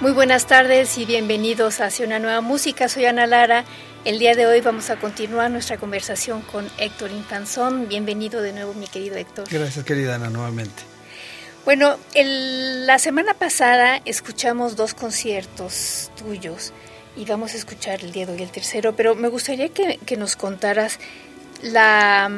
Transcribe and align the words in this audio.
Muy 0.00 0.12
buenas 0.12 0.46
tardes 0.46 0.96
y 0.96 1.04
bienvenidos 1.04 1.80
hacia 1.80 2.06
una 2.06 2.20
nueva 2.20 2.40
música. 2.40 2.88
Soy 2.88 3.06
Ana 3.06 3.26
Lara. 3.26 3.64
El 4.04 4.20
día 4.20 4.36
de 4.36 4.46
hoy 4.46 4.60
vamos 4.60 4.90
a 4.90 4.96
continuar 4.96 5.50
nuestra 5.50 5.76
conversación 5.76 6.40
con 6.42 6.70
Héctor 6.78 7.10
Infanzón. 7.10 7.88
Bienvenido 7.88 8.40
de 8.40 8.52
nuevo, 8.52 8.74
mi 8.74 8.86
querido 8.86 9.16
Héctor. 9.16 9.48
Gracias, 9.50 9.84
querida 9.84 10.14
Ana, 10.14 10.30
nuevamente. 10.30 10.84
Bueno, 11.64 11.96
la 12.14 13.00
semana 13.00 13.34
pasada 13.34 14.00
escuchamos 14.04 14.76
dos 14.76 14.94
conciertos 14.94 16.12
tuyos 16.16 16.72
y 17.16 17.24
vamos 17.24 17.54
a 17.54 17.56
escuchar 17.56 18.04
el 18.04 18.12
día 18.12 18.24
de 18.24 18.34
hoy 18.34 18.42
el 18.42 18.52
tercero, 18.52 18.94
pero 18.94 19.16
me 19.16 19.26
gustaría 19.26 19.70
que, 19.70 19.98
que 20.06 20.16
nos 20.16 20.36
contaras 20.36 21.00
la, 21.60 22.30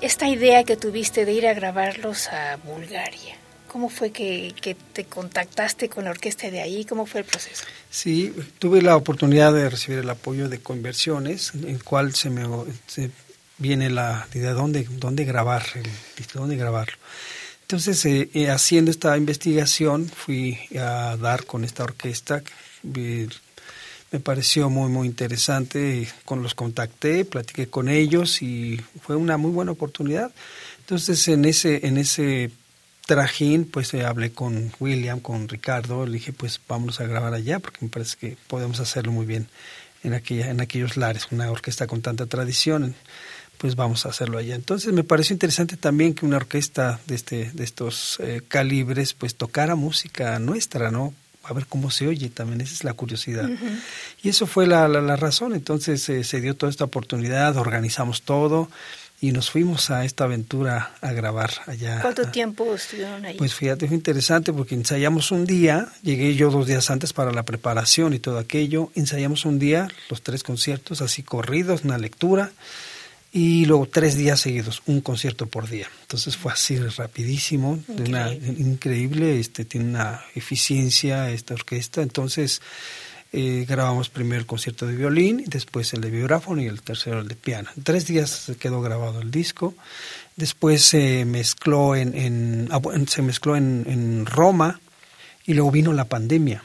esta 0.00 0.28
idea 0.28 0.64
que 0.64 0.76
tuviste 0.76 1.24
de 1.24 1.32
ir 1.32 1.46
a 1.46 1.54
grabarlos 1.54 2.26
a 2.26 2.56
Bulgaria. 2.64 3.36
¿Cómo 3.74 3.88
fue 3.88 4.12
que, 4.12 4.76
te 4.92 5.06
contactaste 5.06 5.88
con 5.88 6.04
la 6.04 6.10
orquesta 6.10 6.48
de 6.48 6.60
ahí? 6.60 6.84
¿Cómo 6.84 7.06
fue 7.06 7.22
el 7.22 7.26
proceso? 7.26 7.64
Sí, 7.90 8.32
tuve 8.60 8.80
la 8.80 8.96
oportunidad 8.96 9.52
de 9.52 9.68
recibir 9.68 9.98
el 9.98 10.08
apoyo 10.08 10.48
de 10.48 10.60
Conversiones, 10.60 11.50
en 11.56 11.68
el 11.68 11.82
cual 11.82 12.14
se 12.14 12.30
me 12.30 12.44
viene 13.58 13.90
la 13.90 14.28
idea 14.32 14.50
de 14.50 14.54
dónde, 14.54 14.86
dónde 14.88 15.24
grabar, 15.24 15.64
dónde 16.34 16.54
grabarlo. 16.54 16.94
Entonces, 17.62 18.06
eh, 18.06 18.30
eh, 18.34 18.48
haciendo 18.48 18.92
esta 18.92 19.16
investigación, 19.16 20.08
fui 20.08 20.56
a 20.78 21.16
dar 21.20 21.44
con 21.44 21.64
esta 21.64 21.82
orquesta. 21.82 22.44
me 22.84 24.20
pareció 24.22 24.70
muy, 24.70 24.88
muy 24.88 25.08
interesante. 25.08 26.06
Con 26.24 26.44
los 26.44 26.54
contacté, 26.54 27.24
platiqué 27.24 27.66
con 27.66 27.88
ellos 27.88 28.40
y 28.40 28.80
fue 29.02 29.16
una 29.16 29.36
muy 29.36 29.50
buena 29.50 29.72
oportunidad. 29.72 30.30
Entonces, 30.78 31.26
en 31.26 31.44
ese, 31.44 31.84
en 31.88 31.98
ese 31.98 32.52
trajín, 33.06 33.64
pues 33.64 33.92
eh, 33.94 34.04
hablé 34.04 34.32
con 34.32 34.72
William, 34.80 35.20
con 35.20 35.48
Ricardo, 35.48 36.06
le 36.06 36.14
dije, 36.14 36.32
pues 36.32 36.60
vamos 36.68 37.00
a 37.00 37.06
grabar 37.06 37.34
allá, 37.34 37.58
porque 37.58 37.78
me 37.82 37.88
parece 37.88 38.16
que 38.16 38.36
podemos 38.46 38.80
hacerlo 38.80 39.12
muy 39.12 39.26
bien 39.26 39.48
en, 40.02 40.14
aquella, 40.14 40.50
en 40.50 40.60
aquellos 40.60 40.96
lares, 40.96 41.28
una 41.30 41.50
orquesta 41.50 41.86
con 41.86 42.02
tanta 42.02 42.26
tradición, 42.26 42.94
pues 43.58 43.76
vamos 43.76 44.06
a 44.06 44.10
hacerlo 44.10 44.38
allá. 44.38 44.54
Entonces 44.54 44.92
me 44.92 45.04
pareció 45.04 45.34
interesante 45.34 45.76
también 45.76 46.14
que 46.14 46.26
una 46.26 46.36
orquesta 46.36 47.00
de, 47.06 47.14
este, 47.14 47.50
de 47.52 47.64
estos 47.64 48.18
eh, 48.20 48.42
calibres, 48.46 49.14
pues 49.14 49.34
tocara 49.34 49.74
música 49.74 50.38
nuestra, 50.38 50.90
¿no? 50.90 51.14
A 51.44 51.52
ver 51.52 51.66
cómo 51.66 51.90
se 51.90 52.06
oye 52.06 52.30
también, 52.30 52.62
esa 52.62 52.72
es 52.72 52.84
la 52.84 52.94
curiosidad. 52.94 53.50
Y 54.22 54.30
eso 54.30 54.46
fue 54.46 54.66
la, 54.66 54.88
la, 54.88 55.16
razón, 55.16 55.54
entonces 55.54 56.08
eh, 56.08 56.24
se 56.24 56.40
dio 56.40 56.56
toda 56.56 56.70
esta 56.70 56.84
oportunidad, 56.84 57.58
organizamos 57.58 58.22
todo, 58.22 58.70
y 59.20 59.32
nos 59.32 59.50
fuimos 59.50 59.90
a 59.90 60.04
esta 60.04 60.24
aventura 60.24 60.92
a 61.00 61.12
grabar 61.12 61.50
allá. 61.66 62.00
¿Cuánto 62.02 62.30
tiempo 62.30 62.74
estuvieron 62.74 63.24
ahí? 63.24 63.36
Pues 63.36 63.54
fíjate, 63.54 63.86
fue 63.86 63.96
interesante 63.96 64.52
porque 64.52 64.74
ensayamos 64.74 65.30
un 65.30 65.46
día, 65.46 65.88
llegué 66.02 66.34
yo 66.34 66.50
dos 66.50 66.66
días 66.66 66.90
antes 66.90 67.12
para 67.12 67.32
la 67.32 67.44
preparación 67.44 68.12
y 68.12 68.18
todo 68.18 68.38
aquello, 68.38 68.90
ensayamos 68.94 69.44
un 69.44 69.58
día 69.58 69.88
los 70.10 70.22
tres 70.22 70.42
conciertos 70.42 71.00
así 71.00 71.22
corridos, 71.22 71.84
una 71.84 71.98
lectura 71.98 72.52
y 73.32 73.64
luego 73.64 73.86
tres 73.86 74.16
días 74.16 74.40
seguidos, 74.40 74.82
un 74.86 75.00
concierto 75.00 75.46
por 75.46 75.68
día. 75.68 75.88
Entonces 76.02 76.36
fue 76.36 76.52
así 76.52 76.76
rapidísimo, 76.78 77.82
una, 77.88 78.32
increíble, 78.32 79.40
este 79.40 79.64
tiene 79.64 79.86
una 79.86 80.22
eficiencia 80.36 81.30
esta 81.30 81.54
orquesta, 81.54 82.02
entonces 82.02 82.62
eh, 83.36 83.66
grabamos 83.68 84.10
primero 84.10 84.38
el 84.38 84.46
concierto 84.46 84.86
de 84.86 84.94
violín, 84.94 85.42
después 85.48 85.92
el 85.92 86.00
de 86.00 86.08
vibráfono 86.08 86.62
y 86.62 86.66
el 86.66 86.82
tercero 86.82 87.18
el 87.18 87.26
de 87.26 87.34
piano. 87.34 87.68
En 87.76 87.82
tres 87.82 88.06
días 88.06 88.30
se 88.30 88.54
quedó 88.54 88.80
grabado 88.80 89.20
el 89.20 89.32
disco. 89.32 89.74
Después 90.36 90.82
se 90.82 91.24
mezcló 91.24 91.96
en, 91.96 92.68
ah, 92.70 92.80
se 93.08 93.22
mezcló 93.22 93.56
en, 93.56 94.24
Roma 94.24 94.80
y 95.44 95.54
luego 95.54 95.72
vino 95.72 95.92
la 95.92 96.04
pandemia. 96.04 96.62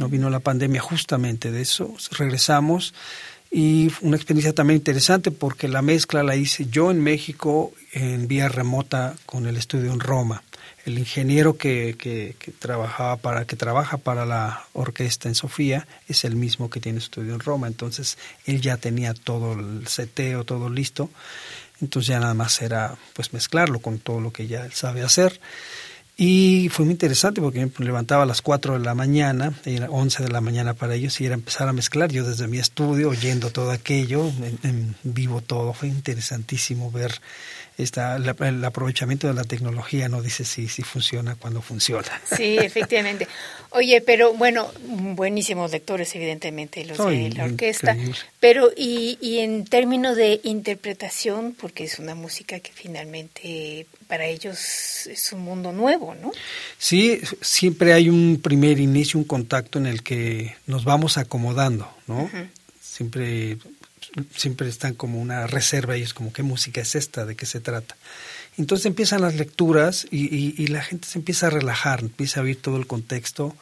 No 0.00 0.08
vino 0.08 0.30
la 0.30 0.40
pandemia 0.40 0.80
justamente 0.80 1.52
de 1.52 1.60
eso. 1.60 1.94
Regresamos 2.12 2.94
y 3.50 3.92
una 4.00 4.16
experiencia 4.16 4.54
también 4.54 4.78
interesante 4.78 5.30
porque 5.30 5.68
la 5.68 5.82
mezcla 5.82 6.22
la 6.22 6.36
hice 6.36 6.68
yo 6.70 6.90
en 6.90 7.02
México 7.02 7.74
en 7.92 8.28
vía 8.28 8.48
remota 8.48 9.14
con 9.26 9.46
el 9.46 9.58
estudio 9.58 9.92
en 9.92 10.00
Roma 10.00 10.42
el 10.88 10.98
ingeniero 10.98 11.56
que, 11.56 11.96
que, 11.98 12.34
trabajaba 12.58 13.16
para 13.16 13.46
que 13.46 13.56
trabaja 13.56 13.98
para 13.98 14.26
la 14.26 14.64
orquesta 14.72 15.28
en 15.28 15.34
Sofía 15.34 15.86
es 16.08 16.24
el 16.24 16.34
mismo 16.34 16.70
que 16.70 16.80
tiene 16.80 16.98
estudio 16.98 17.34
en 17.34 17.40
Roma 17.40 17.66
entonces 17.66 18.18
él 18.46 18.60
ya 18.60 18.76
tenía 18.78 19.14
todo 19.14 19.52
el 19.52 19.86
seteo 19.86 20.44
todo 20.44 20.70
listo 20.70 21.10
entonces 21.80 22.08
ya 22.08 22.20
nada 22.20 22.34
más 22.34 22.60
era 22.62 22.96
pues 23.12 23.32
mezclarlo 23.32 23.80
con 23.80 23.98
todo 23.98 24.20
lo 24.20 24.32
que 24.32 24.46
ya 24.46 24.64
él 24.64 24.72
sabe 24.72 25.02
hacer 25.02 25.40
y 26.20 26.68
fue 26.70 26.84
muy 26.84 26.94
interesante 26.94 27.40
porque 27.40 27.70
me 27.78 27.86
levantaba 27.86 28.24
a 28.24 28.26
las 28.26 28.42
4 28.42 28.80
de 28.80 28.84
la 28.84 28.96
mañana, 28.96 29.52
era 29.64 29.88
11 29.88 30.24
de 30.24 30.30
la 30.30 30.40
mañana 30.40 30.74
para 30.74 30.96
ellos, 30.96 31.20
y 31.20 31.26
era 31.26 31.34
empezar 31.34 31.68
a 31.68 31.72
mezclar. 31.72 32.10
Yo 32.10 32.24
desde 32.24 32.48
mi 32.48 32.58
estudio, 32.58 33.10
oyendo 33.10 33.50
todo 33.50 33.70
aquello, 33.70 34.28
en 34.64 34.96
vivo 35.04 35.42
todo. 35.42 35.72
Fue 35.74 35.86
interesantísimo 35.86 36.90
ver 36.90 37.20
está 37.82 38.16
el, 38.16 38.64
aprovechamiento 38.64 39.28
de 39.28 39.34
la 39.34 39.44
tecnología 39.44 40.08
no 40.08 40.20
dice 40.20 40.44
si, 40.44 40.68
si 40.68 40.82
funciona 40.82 41.36
cuando 41.36 41.62
funciona. 41.62 42.08
Sí, 42.36 42.58
efectivamente. 42.60 43.28
Oye, 43.70 44.00
pero 44.00 44.32
bueno, 44.34 44.70
buenísimos 45.14 45.70
lectores 45.70 46.14
evidentemente 46.14 46.84
los 46.84 46.98
de 46.98 47.30
la 47.30 47.44
orquesta, 47.44 47.96
pero 48.40 48.70
y, 48.76 49.18
y 49.20 49.38
en 49.38 49.64
términos 49.64 50.16
de 50.16 50.40
interpretación, 50.42 51.54
porque 51.58 51.84
es 51.84 51.98
una 51.98 52.14
música 52.14 52.58
que 52.60 52.72
finalmente 52.72 53.86
para 54.08 54.26
ellos 54.26 55.06
es 55.06 55.32
un 55.32 55.42
mundo 55.42 55.72
nuevo, 55.72 56.14
¿no? 56.14 56.32
Sí, 56.78 57.20
siempre 57.40 57.92
hay 57.92 58.08
un 58.08 58.40
primer 58.42 58.80
inicio, 58.80 59.18
un 59.18 59.24
contacto 59.24 59.78
en 59.78 59.86
el 59.86 60.02
que 60.02 60.56
nos 60.66 60.84
vamos 60.84 61.18
acomodando, 61.18 61.88
¿no? 62.06 62.28
Siempre 62.80 63.58
siempre 64.34 64.68
están 64.68 64.94
como 64.94 65.20
una 65.20 65.46
reserva 65.46 65.96
y 65.96 66.02
es 66.02 66.14
como, 66.14 66.32
¿qué 66.32 66.42
música 66.42 66.80
es 66.80 66.94
esta? 66.94 67.24
¿De 67.24 67.36
qué 67.36 67.46
se 67.46 67.60
trata? 67.60 67.96
Entonces 68.56 68.86
empiezan 68.86 69.22
las 69.22 69.36
lecturas 69.36 70.06
y, 70.10 70.66
la 70.66 70.82
gente 70.82 71.06
se 71.06 71.18
empieza 71.18 71.46
a 71.46 71.50
relajar, 71.50 72.00
empieza 72.00 72.40
a 72.40 72.42
oír 72.42 72.60
todo 72.60 72.76
el 72.76 72.86
contexto 72.86 73.54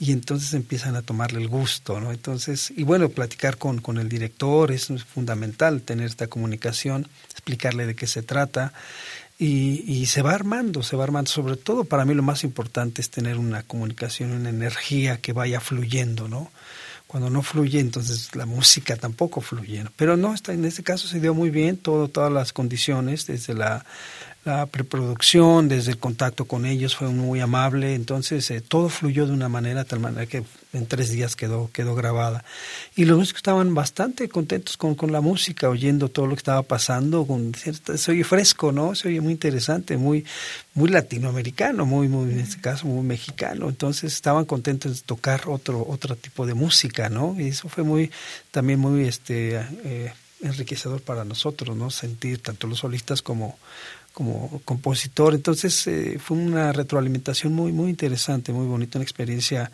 y 0.00 0.10
entonces 0.10 0.54
empiezan 0.54 0.96
a 0.96 1.02
tomarle 1.02 1.40
el 1.40 1.46
gusto, 1.46 2.00
¿no? 2.00 2.10
Entonces, 2.10 2.72
y 2.76 2.82
bueno, 2.82 3.08
platicar 3.10 3.58
con, 3.58 3.80
con 3.80 3.96
el 3.98 4.08
director 4.08 4.72
es 4.72 4.88
fundamental, 5.04 5.82
tener 5.82 6.06
esta 6.06 6.26
comunicación, 6.26 7.06
explicarle 7.30 7.86
de 7.86 7.94
qué 7.94 8.08
se 8.08 8.22
trata 8.22 8.72
y, 9.38 9.84
y, 9.86 10.06
se 10.06 10.22
va 10.22 10.34
armando, 10.34 10.82
se 10.82 10.96
va 10.96 11.04
armando. 11.04 11.30
Sobre 11.30 11.56
todo 11.56 11.84
para 11.84 12.04
mí 12.04 12.12
lo 12.14 12.24
más 12.24 12.42
importante 12.42 13.02
es 13.02 13.10
tener 13.10 13.38
una 13.38 13.62
comunicación, 13.62 14.32
una 14.32 14.50
energía 14.50 15.18
que 15.18 15.32
vaya 15.32 15.60
fluyendo, 15.60 16.28
¿no? 16.28 16.50
Cuando 17.14 17.30
no 17.30 17.42
fluye, 17.42 17.78
entonces 17.78 18.34
la 18.34 18.44
música 18.44 18.96
tampoco 18.96 19.40
fluye. 19.40 19.84
Pero 19.94 20.16
no, 20.16 20.34
está, 20.34 20.52
en 20.52 20.64
este 20.64 20.82
caso 20.82 21.06
se 21.06 21.20
dio 21.20 21.32
muy 21.32 21.48
bien 21.48 21.76
todo, 21.76 22.08
todas 22.08 22.32
las 22.32 22.52
condiciones, 22.52 23.28
desde 23.28 23.54
la, 23.54 23.86
preproducción, 24.72 25.68
desde 25.68 25.92
el 25.92 25.98
contacto 25.98 26.46
con 26.46 26.66
ellos 26.66 26.96
fue 26.96 27.10
muy 27.10 27.38
amable, 27.38 27.94
entonces 27.94 28.50
eh, 28.50 28.60
todo 28.60 28.88
fluyó 28.88 29.28
de 29.28 29.32
una 29.32 29.48
manera, 29.48 29.84
tal 29.84 30.00
manera 30.00 30.26
que 30.26 30.42
en 30.74 30.86
tres 30.86 31.10
días 31.10 31.36
quedó, 31.36 31.70
quedó 31.72 31.94
grabada. 31.94 32.44
Y 32.96 33.04
los 33.04 33.18
músicos 33.18 33.38
estaban 33.38 33.74
bastante 33.74 34.28
contentos 34.28 34.76
con, 34.76 34.94
con 34.94 35.12
la 35.12 35.20
música, 35.20 35.68
oyendo 35.68 36.08
todo 36.08 36.26
lo 36.26 36.34
que 36.34 36.40
estaba 36.40 36.62
pasando, 36.62 37.26
con, 37.26 37.52
se 37.54 38.10
oye 38.10 38.24
fresco, 38.24 38.72
¿no? 38.72 38.94
Se 38.94 39.08
oye 39.08 39.20
muy 39.20 39.32
interesante, 39.32 39.96
muy, 39.96 40.24
muy 40.74 40.90
latinoamericano, 40.90 41.86
muy, 41.86 42.08
muy, 42.08 42.32
en 42.32 42.40
este 42.40 42.60
caso, 42.60 42.86
muy 42.86 43.04
mexicano. 43.04 43.68
Entonces 43.68 44.12
estaban 44.12 44.44
contentos 44.44 45.00
de 45.00 45.02
tocar 45.06 45.42
otro, 45.46 45.84
otro 45.88 46.16
tipo 46.16 46.46
de 46.46 46.54
música, 46.54 47.08
¿no? 47.08 47.36
Y 47.38 47.48
eso 47.48 47.68
fue 47.68 47.84
muy, 47.84 48.10
también 48.50 48.78
muy, 48.80 49.04
este, 49.04 49.56
eh, 49.84 50.12
enriquecedor 50.42 51.00
para 51.00 51.24
nosotros, 51.24 51.76
¿no? 51.76 51.90
Sentir 51.90 52.38
tanto 52.40 52.66
los 52.66 52.80
solistas 52.80 53.22
como 53.22 53.56
como 54.14 54.62
compositor. 54.64 55.34
Entonces 55.34 55.86
eh, 55.88 56.18
fue 56.18 56.38
una 56.38 56.72
retroalimentación 56.72 57.52
muy, 57.52 57.72
muy 57.72 57.90
interesante, 57.90 58.52
muy 58.52 58.66
bonita, 58.66 58.98
una 58.98 59.02
experiencia 59.02 59.70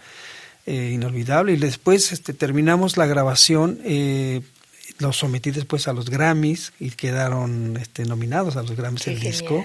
eh, 0.70 0.92
inolvidable. 0.92 1.52
Y 1.54 1.56
después 1.56 2.12
este, 2.12 2.32
terminamos 2.32 2.96
la 2.96 3.06
grabación, 3.06 3.80
eh, 3.84 4.40
lo 4.98 5.12
sometí 5.12 5.50
después 5.50 5.88
a 5.88 5.92
los 5.92 6.08
Grammys 6.10 6.72
y 6.78 6.90
quedaron 6.90 7.76
este, 7.76 8.04
nominados 8.04 8.56
a 8.56 8.62
los 8.62 8.76
Grammys 8.76 9.08
el 9.08 9.18
disco 9.18 9.64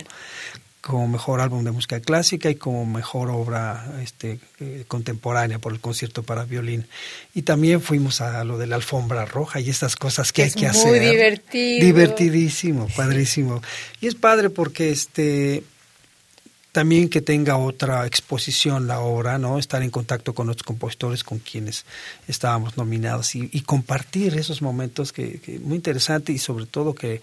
como 0.81 1.07
mejor 1.07 1.41
álbum 1.41 1.63
de 1.63 1.71
música 1.71 1.99
clásica 1.99 2.49
y 2.49 2.55
como 2.55 2.87
mejor 2.87 3.29
obra 3.29 3.87
este, 4.01 4.39
eh, 4.59 4.85
contemporánea 4.87 5.59
por 5.59 5.73
el 5.73 5.79
concierto 5.79 6.23
para 6.23 6.45
violín. 6.45 6.87
Y 7.35 7.43
también 7.43 7.81
fuimos 7.81 8.21
a 8.21 8.43
lo 8.43 8.57
de 8.57 8.65
la 8.65 8.77
alfombra 8.77 9.25
roja 9.25 9.59
y 9.59 9.69
estas 9.69 9.95
cosas 9.95 10.31
que 10.31 10.41
hay 10.41 10.51
que 10.51 10.65
hacer. 10.65 10.87
Muy 10.87 10.99
divertido. 10.99 11.85
Divertidísimo, 11.85 12.87
padrísimo. 12.95 13.61
Y 14.01 14.07
es 14.07 14.15
padre 14.15 14.49
porque 14.49 14.89
este 14.89 15.63
también 16.75 17.07
que 17.07 17.21
tenga 17.21 17.55
otra 17.55 18.05
exposición 18.05 18.85
la 18.85 18.99
obra, 18.99 19.37
¿no? 19.37 19.57
Estar 19.57 19.81
en 19.81 19.89
contacto 19.89 20.35
con 20.35 20.49
otros 20.49 20.63
compositores 20.63 21.23
con 21.23 21.39
quienes 21.39 21.85
estábamos 22.27 22.75
nominados 22.75 23.33
y, 23.33 23.61
compartir 23.61 24.37
esos 24.37 24.61
momentos 24.61 25.13
que, 25.13 25.39
que, 25.39 25.57
muy 25.57 25.77
interesante 25.77 26.33
y 26.33 26.37
sobre 26.37 26.65
todo 26.65 26.93
que, 26.93 27.21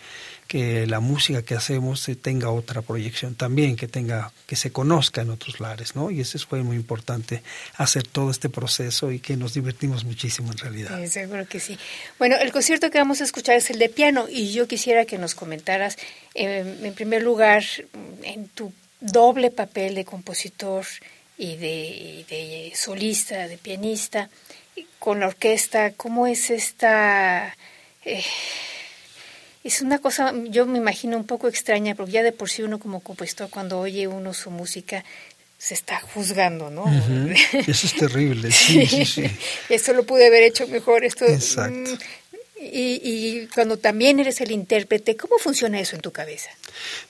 que 0.48 0.86
la 0.86 1.00
música 1.00 1.42
que 1.42 1.54
hacemos 1.54 2.10
tenga 2.22 2.48
otra 2.48 2.80
proyección 2.80 3.34
también, 3.34 3.76
que 3.76 3.88
tenga, 3.88 4.32
que 4.46 4.56
se 4.56 4.72
conozca 4.72 5.20
en 5.20 5.28
otros 5.28 5.60
lares, 5.60 5.96
¿no? 5.96 6.10
Y 6.10 6.22
eso 6.22 6.38
fue 6.38 6.62
muy 6.62 6.76
importante 6.76 7.42
hacer 7.76 8.06
todo 8.06 8.30
este 8.30 8.48
proceso 8.48 9.12
y 9.12 9.18
que 9.18 9.36
nos 9.36 9.52
divertimos 9.52 10.04
muchísimo 10.04 10.50
en 10.50 10.56
realidad. 10.56 10.98
Sí, 10.98 11.08
seguro 11.08 11.46
que 11.46 11.60
sí. 11.60 11.78
Bueno, 12.18 12.36
el 12.36 12.52
concierto 12.52 12.90
que 12.90 12.96
vamos 12.96 13.20
a 13.20 13.24
escuchar 13.24 13.56
es 13.56 13.68
el 13.68 13.78
de 13.78 13.90
piano 13.90 14.28
y 14.30 14.54
yo 14.54 14.66
quisiera 14.66 15.04
que 15.04 15.18
nos 15.18 15.34
comentaras, 15.34 15.98
eh, 16.34 16.78
en 16.82 16.94
primer 16.94 17.22
lugar, 17.22 17.62
en 18.22 18.48
tu 18.48 18.72
doble 19.02 19.50
papel 19.50 19.94
de 19.94 20.04
compositor 20.04 20.86
y 21.36 21.56
de, 21.56 22.72
solista, 22.74 23.48
de 23.48 23.58
pianista, 23.58 24.30
con 24.98 25.20
la 25.20 25.26
orquesta, 25.26 25.92
¿cómo 25.92 26.26
es 26.26 26.50
esta... 26.50 27.56
Eh, 28.04 28.24
es 29.64 29.80
una 29.80 29.98
cosa, 29.98 30.32
yo 30.48 30.66
me 30.66 30.78
imagino 30.78 31.16
un 31.16 31.24
poco 31.24 31.46
extraña, 31.48 31.94
porque 31.94 32.12
ya 32.12 32.22
de 32.22 32.32
por 32.32 32.50
sí 32.50 32.62
uno 32.62 32.78
como 32.78 33.00
compositor, 33.00 33.48
cuando 33.48 33.78
oye 33.78 34.08
uno 34.08 34.34
su 34.34 34.50
música, 34.50 35.04
se 35.56 35.74
está 35.74 36.00
juzgando, 36.00 36.70
¿no? 36.70 36.84
Eso 37.52 37.86
es 37.86 37.94
terrible, 37.94 38.50
sí, 38.52 38.86
sí, 38.86 39.04
sí. 39.04 39.24
Esto 39.68 39.92
lo 39.92 40.04
pude 40.04 40.26
haber 40.26 40.42
hecho 40.42 40.66
mejor, 40.66 41.04
esto... 41.04 41.24
Exacto. 41.26 41.90
Mm, 41.90 41.98
y, 42.64 43.00
y, 43.02 43.48
cuando 43.52 43.76
también 43.76 44.20
eres 44.20 44.40
el 44.40 44.52
intérprete, 44.52 45.16
¿cómo 45.16 45.38
funciona 45.38 45.80
eso 45.80 45.96
en 45.96 46.02
tu 46.02 46.12
cabeza? 46.12 46.50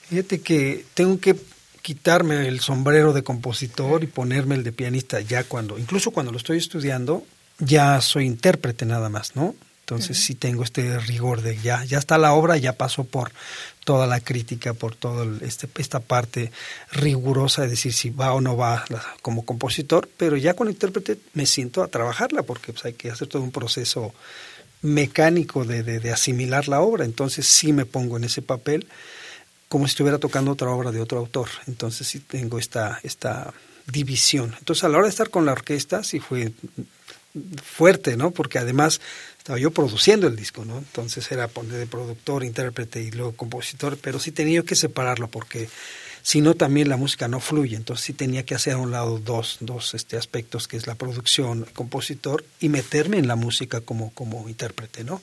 Fíjate 0.09 0.41
que 0.41 0.83
tengo 0.95 1.19
que 1.19 1.35
quitarme 1.83 2.47
el 2.47 2.61
sombrero 2.61 3.11
de 3.11 3.23
compositor 3.23 4.03
y 4.03 4.07
ponerme 4.07 4.55
el 4.55 4.63
de 4.63 4.71
pianista 4.71 5.19
ya 5.19 5.43
cuando, 5.43 5.77
incluso 5.77 6.11
cuando 6.11 6.31
lo 6.31 6.37
estoy 6.37 6.57
estudiando, 6.57 7.25
ya 7.59 7.99
soy 7.99 8.25
intérprete 8.25 8.85
nada 8.85 9.09
más, 9.09 9.35
¿no? 9.35 9.53
Entonces 9.81 10.17
sí 10.17 10.33
tengo 10.33 10.63
este 10.63 10.97
rigor 10.99 11.41
de 11.41 11.57
ya, 11.57 11.83
ya 11.83 11.97
está 11.97 12.17
la 12.17 12.33
obra, 12.33 12.55
ya 12.55 12.71
pasó 12.71 13.03
por 13.03 13.33
toda 13.83 14.07
la 14.07 14.21
crítica, 14.21 14.73
por 14.73 14.95
toda 14.95 15.27
este, 15.41 15.67
esta 15.77 15.99
parte 15.99 16.53
rigurosa 16.93 17.63
de 17.63 17.67
decir 17.67 17.91
si 17.91 18.09
va 18.09 18.33
o 18.33 18.39
no 18.39 18.55
va 18.55 18.85
como 19.21 19.43
compositor, 19.43 20.09
pero 20.15 20.37
ya 20.37 20.53
con 20.53 20.69
intérprete 20.69 21.17
me 21.33 21.45
siento 21.45 21.83
a 21.83 21.89
trabajarla 21.89 22.43
porque 22.43 22.71
pues, 22.71 22.85
hay 22.85 22.93
que 22.93 23.11
hacer 23.11 23.27
todo 23.27 23.41
un 23.41 23.51
proceso 23.51 24.13
mecánico 24.81 25.65
de, 25.65 25.83
de, 25.83 25.99
de 25.99 26.13
asimilar 26.13 26.69
la 26.69 26.79
obra, 26.79 27.03
entonces 27.03 27.45
sí 27.45 27.73
me 27.73 27.85
pongo 27.85 28.15
en 28.15 28.23
ese 28.23 28.41
papel 28.41 28.87
como 29.73 29.87
si 29.87 29.93
estuviera 29.93 30.19
tocando 30.19 30.51
otra 30.51 30.69
obra 30.69 30.91
de 30.91 31.01
otro 31.01 31.17
autor. 31.17 31.49
Entonces 31.65 32.05
sí 32.07 32.19
tengo 32.19 32.59
esta, 32.59 32.99
esta 33.01 33.51
división. 33.87 34.53
Entonces 34.59 34.83
a 34.83 34.87
la 34.87 34.99
hora 34.99 35.07
de 35.07 35.09
estar 35.09 35.31
con 35.31 35.47
la 35.47 35.53
orquesta 35.53 36.03
sí 36.03 36.19
fue 36.19 36.51
fuerte, 37.63 38.15
¿no? 38.15 38.29
Porque 38.29 38.59
además 38.59 39.01
estaba 39.35 39.57
yo 39.57 39.71
produciendo 39.71 40.27
el 40.27 40.35
disco, 40.35 40.63
¿no? 40.63 40.77
Entonces 40.77 41.31
era 41.31 41.47
poner 41.47 41.79
de 41.79 41.87
productor, 41.87 42.43
intérprete 42.43 43.01
y 43.01 43.09
luego 43.09 43.35
compositor, 43.35 43.97
pero 43.97 44.19
sí 44.19 44.31
tenía 44.31 44.61
que 44.61 44.75
separarlo 44.75 45.27
porque 45.27 45.67
si 46.21 46.41
no 46.41 46.53
también 46.53 46.87
la 46.87 46.97
música 46.97 47.27
no 47.27 47.39
fluye, 47.39 47.75
entonces 47.75 48.05
sí 48.05 48.13
tenía 48.13 48.45
que 48.45 48.53
hacer 48.53 48.73
a 48.73 48.77
un 48.77 48.91
lado 48.91 49.17
dos, 49.17 49.57
dos 49.59 49.95
este, 49.95 50.17
aspectos 50.17 50.67
que 50.67 50.77
es 50.77 50.85
la 50.85 50.93
producción, 50.93 51.65
el 51.67 51.73
compositor 51.73 52.45
y 52.59 52.69
meterme 52.69 53.17
en 53.17 53.27
la 53.27 53.35
música 53.35 53.81
como, 53.81 54.13
como 54.13 54.47
intérprete, 54.47 55.03
¿no? 55.03 55.19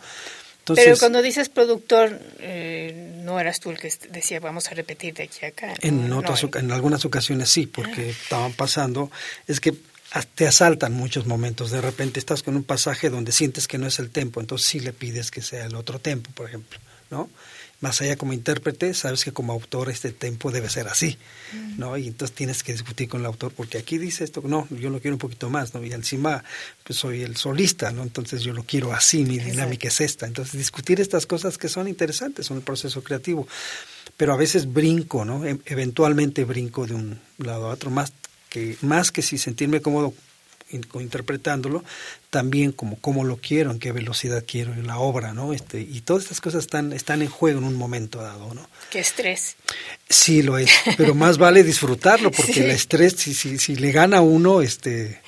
Pero 0.64 0.96
cuando 0.98 1.22
dices 1.22 1.48
productor, 1.48 2.20
eh, 2.38 3.12
no 3.24 3.40
eras 3.40 3.60
tú 3.60 3.70
el 3.70 3.78
que 3.78 3.92
decía 4.10 4.40
vamos 4.40 4.68
a 4.68 4.74
repetir 4.74 5.14
de 5.14 5.24
aquí 5.24 5.44
a 5.44 5.48
acá. 5.48 5.74
En, 5.80 6.12
otras, 6.12 6.44
en 6.54 6.70
algunas 6.70 7.04
ocasiones 7.04 7.48
sí, 7.48 7.66
porque 7.66 8.06
ah. 8.06 8.22
estaban 8.22 8.52
pasando. 8.52 9.10
Es 9.46 9.60
que 9.60 9.74
te 10.34 10.46
asaltan 10.46 10.92
muchos 10.92 11.26
momentos. 11.26 11.70
De 11.70 11.80
repente 11.80 12.18
estás 12.18 12.42
con 12.42 12.56
un 12.56 12.64
pasaje 12.64 13.10
donde 13.10 13.32
sientes 13.32 13.68
que 13.68 13.78
no 13.78 13.86
es 13.86 13.98
el 13.98 14.10
tempo, 14.10 14.40
entonces 14.40 14.68
sí 14.68 14.80
le 14.80 14.92
pides 14.92 15.30
que 15.30 15.42
sea 15.42 15.66
el 15.66 15.74
otro 15.74 15.98
tempo, 15.98 16.30
por 16.34 16.48
ejemplo, 16.48 16.78
¿no? 17.10 17.30
Más 17.80 18.02
allá 18.02 18.16
como 18.16 18.34
intérprete, 18.34 18.92
sabes 18.92 19.24
que 19.24 19.32
como 19.32 19.52
autor 19.52 19.88
este 19.88 20.12
tempo 20.12 20.50
debe 20.50 20.68
ser 20.68 20.86
así, 20.88 21.16
¿no? 21.78 21.96
Y 21.96 22.08
entonces 22.08 22.36
tienes 22.36 22.62
que 22.62 22.72
discutir 22.72 23.08
con 23.08 23.20
el 23.20 23.26
autor, 23.26 23.52
porque 23.52 23.78
aquí 23.78 23.96
dice 23.96 24.22
esto, 24.22 24.42
no, 24.44 24.68
yo 24.70 24.90
lo 24.90 25.00
quiero 25.00 25.14
un 25.14 25.18
poquito 25.18 25.48
más, 25.48 25.72
¿no? 25.72 25.82
Y 25.82 25.92
encima, 25.92 26.44
pues 26.84 26.98
soy 26.98 27.22
el 27.22 27.36
solista, 27.36 27.90
¿no? 27.90 28.02
Entonces 28.02 28.42
yo 28.42 28.52
lo 28.52 28.64
quiero 28.64 28.92
así, 28.92 29.24
mi 29.24 29.38
dinámica 29.38 29.88
es 29.88 30.00
esta. 30.02 30.26
Entonces 30.26 30.58
discutir 30.58 31.00
estas 31.00 31.24
cosas 31.24 31.56
que 31.56 31.68
son 31.68 31.88
interesantes, 31.88 32.46
son 32.46 32.58
el 32.58 32.62
proceso 32.62 33.02
creativo. 33.02 33.48
Pero 34.18 34.34
a 34.34 34.36
veces 34.36 34.70
brinco, 34.70 35.24
¿no? 35.24 35.46
E-, 35.46 35.58
eventualmente 35.64 36.44
brinco 36.44 36.86
de 36.86 36.94
un 36.94 37.18
lado 37.38 37.70
a 37.70 37.72
otro, 37.72 37.90
más 37.90 38.12
que, 38.50 38.76
más 38.82 39.10
que 39.10 39.22
si 39.22 39.38
sentirme 39.38 39.80
cómodo 39.80 40.12
interpretándolo, 40.70 41.84
también 42.30 42.72
como 42.72 42.96
cómo 43.00 43.24
lo 43.24 43.36
quiero, 43.36 43.70
en 43.70 43.78
qué 43.78 43.92
velocidad 43.92 44.44
quiero 44.46 44.72
en 44.72 44.86
la 44.86 44.98
obra, 44.98 45.32
¿no? 45.32 45.52
Este, 45.52 45.80
y 45.80 46.00
todas 46.02 46.24
estas 46.24 46.40
cosas 46.40 46.60
están, 46.64 46.92
están 46.92 47.22
en 47.22 47.28
juego 47.28 47.58
en 47.58 47.64
un 47.64 47.74
momento 47.74 48.22
dado, 48.22 48.54
¿no? 48.54 48.68
Qué 48.90 49.00
estrés. 49.00 49.56
Sí, 50.08 50.42
lo 50.42 50.56
es, 50.56 50.70
pero 50.96 51.14
más 51.14 51.38
vale 51.38 51.64
disfrutarlo, 51.64 52.30
porque 52.36 52.64
el 52.64 52.70
estrés, 52.70 53.14
si, 53.14 53.34
si, 53.34 53.58
si 53.58 53.76
le 53.76 53.90
gana 53.92 54.18
a 54.18 54.22
uno, 54.22 54.62
este... 54.62 55.20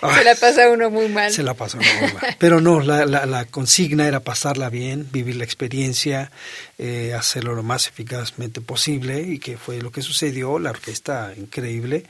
Se 0.00 0.22
la 0.22 0.34
pasa 0.34 0.68
uno 0.68 0.90
muy 0.90 1.08
mal. 1.08 1.32
Se 1.32 1.42
la 1.42 1.54
pasa 1.54 1.78
uno 1.78 1.88
muy 2.00 2.12
mal. 2.12 2.36
Pero 2.38 2.60
no, 2.60 2.80
la, 2.80 3.06
la, 3.06 3.24
la 3.24 3.46
consigna 3.46 4.06
era 4.06 4.20
pasarla 4.20 4.68
bien, 4.68 5.08
vivir 5.10 5.36
la 5.36 5.44
experiencia, 5.44 6.30
eh, 6.78 7.14
hacerlo 7.18 7.54
lo 7.54 7.62
más 7.62 7.88
eficazmente 7.88 8.60
posible, 8.60 9.22
y 9.22 9.38
que 9.38 9.56
fue 9.56 9.80
lo 9.80 9.90
que 9.90 10.02
sucedió, 10.02 10.58
la 10.58 10.70
orquesta 10.70 11.32
increíble. 11.36 12.04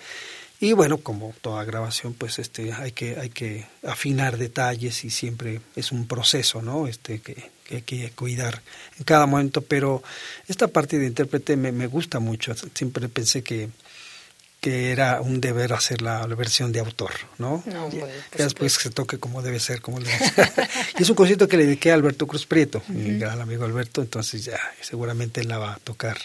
Y 0.64 0.72
bueno, 0.72 0.96
como 0.96 1.34
toda 1.42 1.62
grabación, 1.64 2.14
pues 2.14 2.38
este 2.38 2.72
hay 2.72 2.92
que 2.92 3.18
hay 3.20 3.28
que 3.28 3.66
afinar 3.82 4.38
detalles 4.38 5.04
y 5.04 5.10
siempre 5.10 5.60
es 5.76 5.92
un 5.92 6.06
proceso, 6.06 6.62
¿no? 6.62 6.86
Este 6.86 7.20
que, 7.20 7.50
hay 7.70 7.82
que 7.82 8.10
cuidar 8.12 8.62
en 8.96 9.04
cada 9.04 9.26
momento, 9.26 9.60
pero 9.60 10.02
esta 10.48 10.68
parte 10.68 10.98
de 10.98 11.06
intérprete 11.06 11.56
me, 11.56 11.70
me 11.70 11.86
gusta 11.86 12.18
mucho. 12.18 12.54
Siempre 12.72 13.10
pensé 13.10 13.42
que 13.42 13.68
que 14.62 14.90
era 14.90 15.20
un 15.20 15.42
deber 15.42 15.74
hacer 15.74 16.00
la, 16.00 16.24
versión 16.28 16.72
de 16.72 16.80
autor, 16.80 17.12
¿no? 17.36 17.62
no 17.66 17.90
ya, 17.90 18.06
después 18.34 18.78
que 18.78 18.84
se 18.84 18.90
toque 18.90 19.18
como 19.18 19.42
debe 19.42 19.60
ser, 19.60 19.82
como 19.82 20.00
debe 20.00 20.18
ser. 20.18 20.50
y 20.98 21.02
es 21.02 21.10
un 21.10 21.14
concierto 21.14 21.46
que 21.46 21.58
le 21.58 21.66
dediqué 21.66 21.90
a 21.90 21.94
Alberto 21.94 22.26
Cruz 22.26 22.46
Prieto, 22.46 22.82
mi 22.88 23.18
gran 23.18 23.42
amigo 23.42 23.66
Alberto, 23.66 24.00
entonces 24.00 24.42
ya 24.42 24.58
seguramente 24.80 25.42
él 25.42 25.48
la 25.48 25.58
va 25.58 25.74
a 25.74 25.78
tocar 25.80 26.16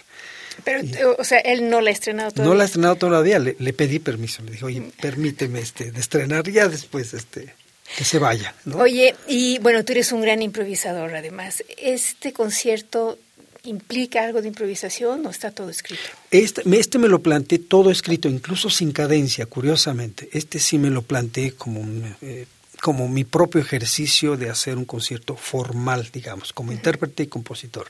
pero, 0.63 1.15
o 1.17 1.23
sea, 1.23 1.39
él 1.39 1.69
no 1.69 1.81
la 1.81 1.89
ha 1.89 1.93
estrenado 1.93 2.31
todavía. 2.31 2.49
No 2.49 2.55
la 2.55 2.63
ha 2.63 2.65
estrenado 2.65 2.95
todavía, 2.95 3.39
le, 3.39 3.55
le 3.59 3.73
pedí 3.73 3.99
permiso, 3.99 4.43
le 4.43 4.51
dije, 4.51 4.65
oye, 4.65 4.83
permíteme 5.01 5.59
este, 5.59 5.91
de 5.91 5.99
estrenar 5.99 6.49
ya 6.49 6.67
después 6.67 7.13
este, 7.13 7.53
que 7.97 8.03
se 8.03 8.19
vaya. 8.19 8.53
Oye, 8.73 9.15
y 9.27 9.59
bueno, 9.59 9.83
tú 9.83 9.93
eres 9.93 10.11
un 10.11 10.21
gran 10.21 10.41
improvisador 10.41 11.15
además. 11.15 11.63
¿Este 11.77 12.33
concierto 12.33 13.17
implica 13.63 14.23
algo 14.23 14.41
de 14.41 14.47
improvisación 14.47 15.25
o 15.25 15.29
está 15.29 15.51
todo 15.51 15.69
escrito? 15.69 16.03
Este, 16.31 16.63
este 16.77 16.97
me 16.97 17.07
lo 17.07 17.21
planteé 17.21 17.59
todo 17.59 17.91
escrito, 17.91 18.29
incluso 18.29 18.69
sin 18.69 18.91
cadencia, 18.91 19.45
curiosamente. 19.45 20.29
Este 20.31 20.59
sí 20.59 20.77
me 20.77 20.89
lo 20.89 21.01
planteé 21.01 21.53
como 21.53 21.85
eh, 22.21 22.45
como 22.81 23.07
mi 23.07 23.23
propio 23.23 23.61
ejercicio 23.61 24.37
de 24.37 24.49
hacer 24.49 24.77
un 24.77 24.85
concierto 24.85 25.35
formal, 25.35 26.09
digamos, 26.13 26.53
como 26.53 26.71
intérprete 26.71 27.23
y 27.23 27.27
compositor. 27.27 27.87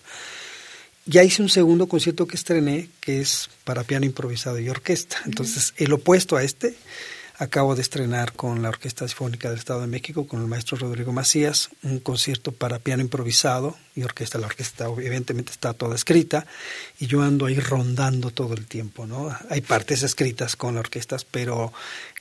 Ya 1.06 1.24
hice 1.24 1.42
un 1.42 1.50
segundo 1.50 1.88
concierto 1.88 2.28
que 2.28 2.36
estrené, 2.36 2.90
que 3.00 3.22
es 3.22 3.50
para 3.64 3.84
piano 3.84 4.06
improvisado 4.06 4.60
y 4.60 4.70
orquesta. 4.70 5.18
Entonces, 5.26 5.74
el 5.78 5.94
opuesto 5.94 6.38
a 6.38 6.44
este, 6.44 6.76
acabo 7.40 7.74
de 7.74 7.82
estrenar 7.82 8.34
con 8.34 8.62
la 8.62 8.70
Orquesta 8.70 9.08
Sinfónica 9.08 9.50
del 9.50 9.60
Estado 9.60 9.82
de 9.82 9.88
México, 9.88 10.28
con 10.28 10.42
el 10.42 10.48
maestro 10.48 10.78
Rodrigo 10.78 11.14
Macías, 11.14 11.70
un 11.84 12.00
concierto 12.00 12.52
para 12.52 12.80
piano 12.80 13.02
improvisado 13.02 13.78
y 13.96 14.04
orquesta. 14.04 14.38
La 14.38 14.48
orquesta 14.48 14.88
evidentemente 14.88 15.54
está 15.54 15.74
toda 15.74 15.96
escrita 15.96 16.46
y 17.00 17.08
yo 17.08 17.22
ando 17.22 17.46
ahí 17.46 17.58
rondando 17.58 18.32
todo 18.32 18.54
el 18.54 18.68
tiempo, 18.68 19.08
¿no? 19.08 19.36
Hay 19.50 19.62
partes 19.62 20.04
escritas 20.04 20.58
con 20.58 20.76
orquestas, 20.76 21.24
pero 21.24 21.72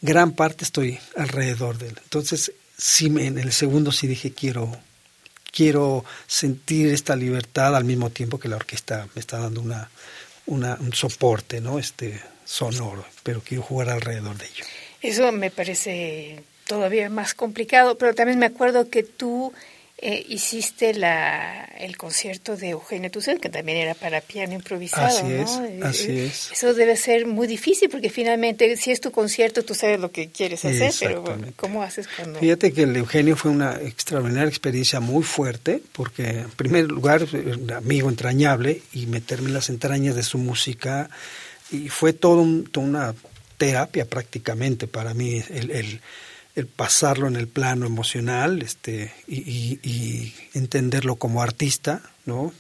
gran 0.01 0.33
parte 0.33 0.65
estoy 0.65 0.99
alrededor 1.17 1.79
de 1.79 1.89
él. 1.89 1.99
Entonces, 2.05 2.53
sí, 2.77 3.07
en 3.07 3.39
el 3.39 3.53
segundo 3.53 3.91
sí 3.91 4.07
dije 4.07 4.33
quiero 4.33 4.79
quiero 5.51 6.05
sentir 6.27 6.89
esta 6.89 7.17
libertad 7.17 7.77
al 7.77 7.85
mismo 7.85 8.11
tiempo 8.11 8.39
que 8.39 8.49
la 8.49 8.57
orquesta 8.57 9.09
me 9.15 9.21
está 9.21 9.39
dando 9.39 9.61
una, 9.61 9.89
un 10.47 10.93
soporte 10.93 11.61
no 11.61 11.79
este 11.79 12.21
sonoro 12.45 13.05
pero 13.23 13.41
quiero 13.41 13.63
jugar 13.63 13.91
alrededor 13.91 14.37
de 14.37 14.47
ello. 14.47 14.65
Eso 15.01 15.31
me 15.33 15.51
parece 15.51 16.43
todavía 16.67 17.11
más 17.11 17.35
complicado 17.35 17.99
pero 17.99 18.15
también 18.15 18.39
me 18.39 18.47
acuerdo 18.47 18.89
que 18.91 19.03
tú 19.03 19.53
eh, 20.01 20.25
hiciste 20.29 20.95
la, 20.95 21.65
el 21.79 21.97
concierto 21.97 22.57
de 22.57 22.71
Eugenio 22.71 23.11
Tucel, 23.11 23.41
que 23.41 23.49
también 23.49 23.79
era 23.79 23.95
para 23.95 24.21
piano 24.21 24.55
improvisado. 24.55 25.07
Así 25.09 25.25
¿no? 25.25 25.43
es, 25.43 25.71
Eh, 25.71 25.81
así 25.83 26.11
eh, 26.11 26.27
es. 26.27 26.51
Eso 26.53 26.73
debe 26.75 26.97
ser 26.97 27.27
muy 27.27 27.47
difícil 27.47 27.89
porque 27.91 28.09
finalmente 28.09 28.77
si 28.77 28.91
es 28.93 29.01
tu 29.01 29.11
concierto 29.11 29.65
tú 29.65 29.75
sabes 29.75 29.99
lo 29.99 30.11
que 30.13 30.29
quieres 30.29 30.65
hacer, 30.65 30.93
pero. 31.01 31.25
¿cómo 31.57 31.83
haces 31.83 32.07
cuando...? 32.09 32.39
Fíjate 32.39 32.73
que 32.73 32.83
el 32.85 32.97
Eugenio 32.97 33.37
fue 33.37 33.51
una 33.51 33.75
extraordinaria 33.81 34.49
experiencia 34.49 35.01
muy 35.01 35.25
fuerte, 35.25 35.83
porque 35.93 36.29
en 36.29 36.51
primer 36.51 36.85
lugar, 36.89 37.27
un 37.33 37.71
amigo 37.73 38.09
entrañable 38.09 38.83
y 38.93 39.07
meterme 39.07 39.49
en 39.49 39.55
las 39.55 39.69
entrañas 39.69 40.15
de 40.15 40.23
su 40.23 40.39
música, 40.39 41.11
y 41.71 41.89
fue 41.89 42.13
todo 42.13 42.41
un- 42.43 42.65
toda 42.65 42.87
una 42.87 43.15
terapia 43.59 44.05
prácticamente 44.05 44.87
para 44.87 45.13
mí, 45.15 45.43
el, 45.51 45.71
el- 45.73 46.01
el 46.59 46.67
pasarlo 46.67 47.27
en 47.29 47.37
el 47.37 47.49
plano 47.49 47.87
emocional 47.87 48.63
este, 48.63 49.13
y, 49.27 49.79
y- 49.83 50.35
entenderlo 50.55 51.17
como 51.17 51.43
artista, 51.43 52.03
¿no? 52.27 52.53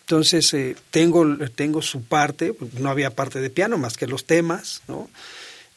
Entonces, 0.00 0.54
eh, 0.54 0.74
tengo, 0.90 1.24
tengo 1.54 1.82
su 1.82 2.02
parte, 2.02 2.54
no 2.78 2.88
había 2.90 3.10
parte 3.10 3.40
de 3.40 3.50
piano 3.50 3.76
más 3.76 3.96
que 3.96 4.06
los 4.06 4.24
temas, 4.24 4.82
¿no? 4.88 5.10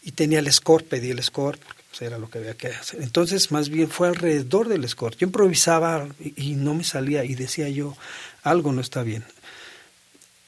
Y 0.03 0.11
tenía 0.13 0.39
el 0.39 0.51
score, 0.51 0.83
pedí 0.85 1.09
el 1.11 1.21
score, 1.21 1.59
pues, 1.89 2.01
era 2.01 2.17
lo 2.17 2.29
que 2.29 2.37
había 2.39 2.55
que 2.55 2.67
hacer. 2.67 3.01
Entonces, 3.01 3.51
más 3.51 3.67
bien 3.69 3.89
fue 3.89 4.07
alrededor 4.07 4.69
del 4.69 4.87
score. 4.87 5.15
Yo 5.17 5.27
improvisaba 5.27 6.07
y 6.37 6.53
no 6.55 6.73
me 6.73 6.83
salía 6.85 7.25
y 7.25 7.35
decía 7.35 7.67
yo, 7.69 7.97
algo 8.43 8.71
no 8.71 8.79
está 8.81 9.03
bien. 9.03 9.25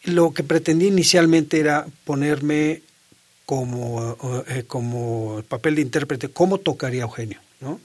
Lo 0.05 0.33
que 0.33 0.43
pretendí 0.43 0.87
inicialmente 0.87 1.59
era 1.59 1.85
ponerme 2.05 2.81
como, 3.45 4.17
eh, 4.47 4.63
como 4.67 5.37
el 5.39 5.43
papel 5.43 5.75
de 5.75 5.81
intérprete, 5.81 6.29
cómo 6.29 6.57
tocaría 6.59 7.03
Eugenio, 7.03 7.39
¿no? 7.61 7.79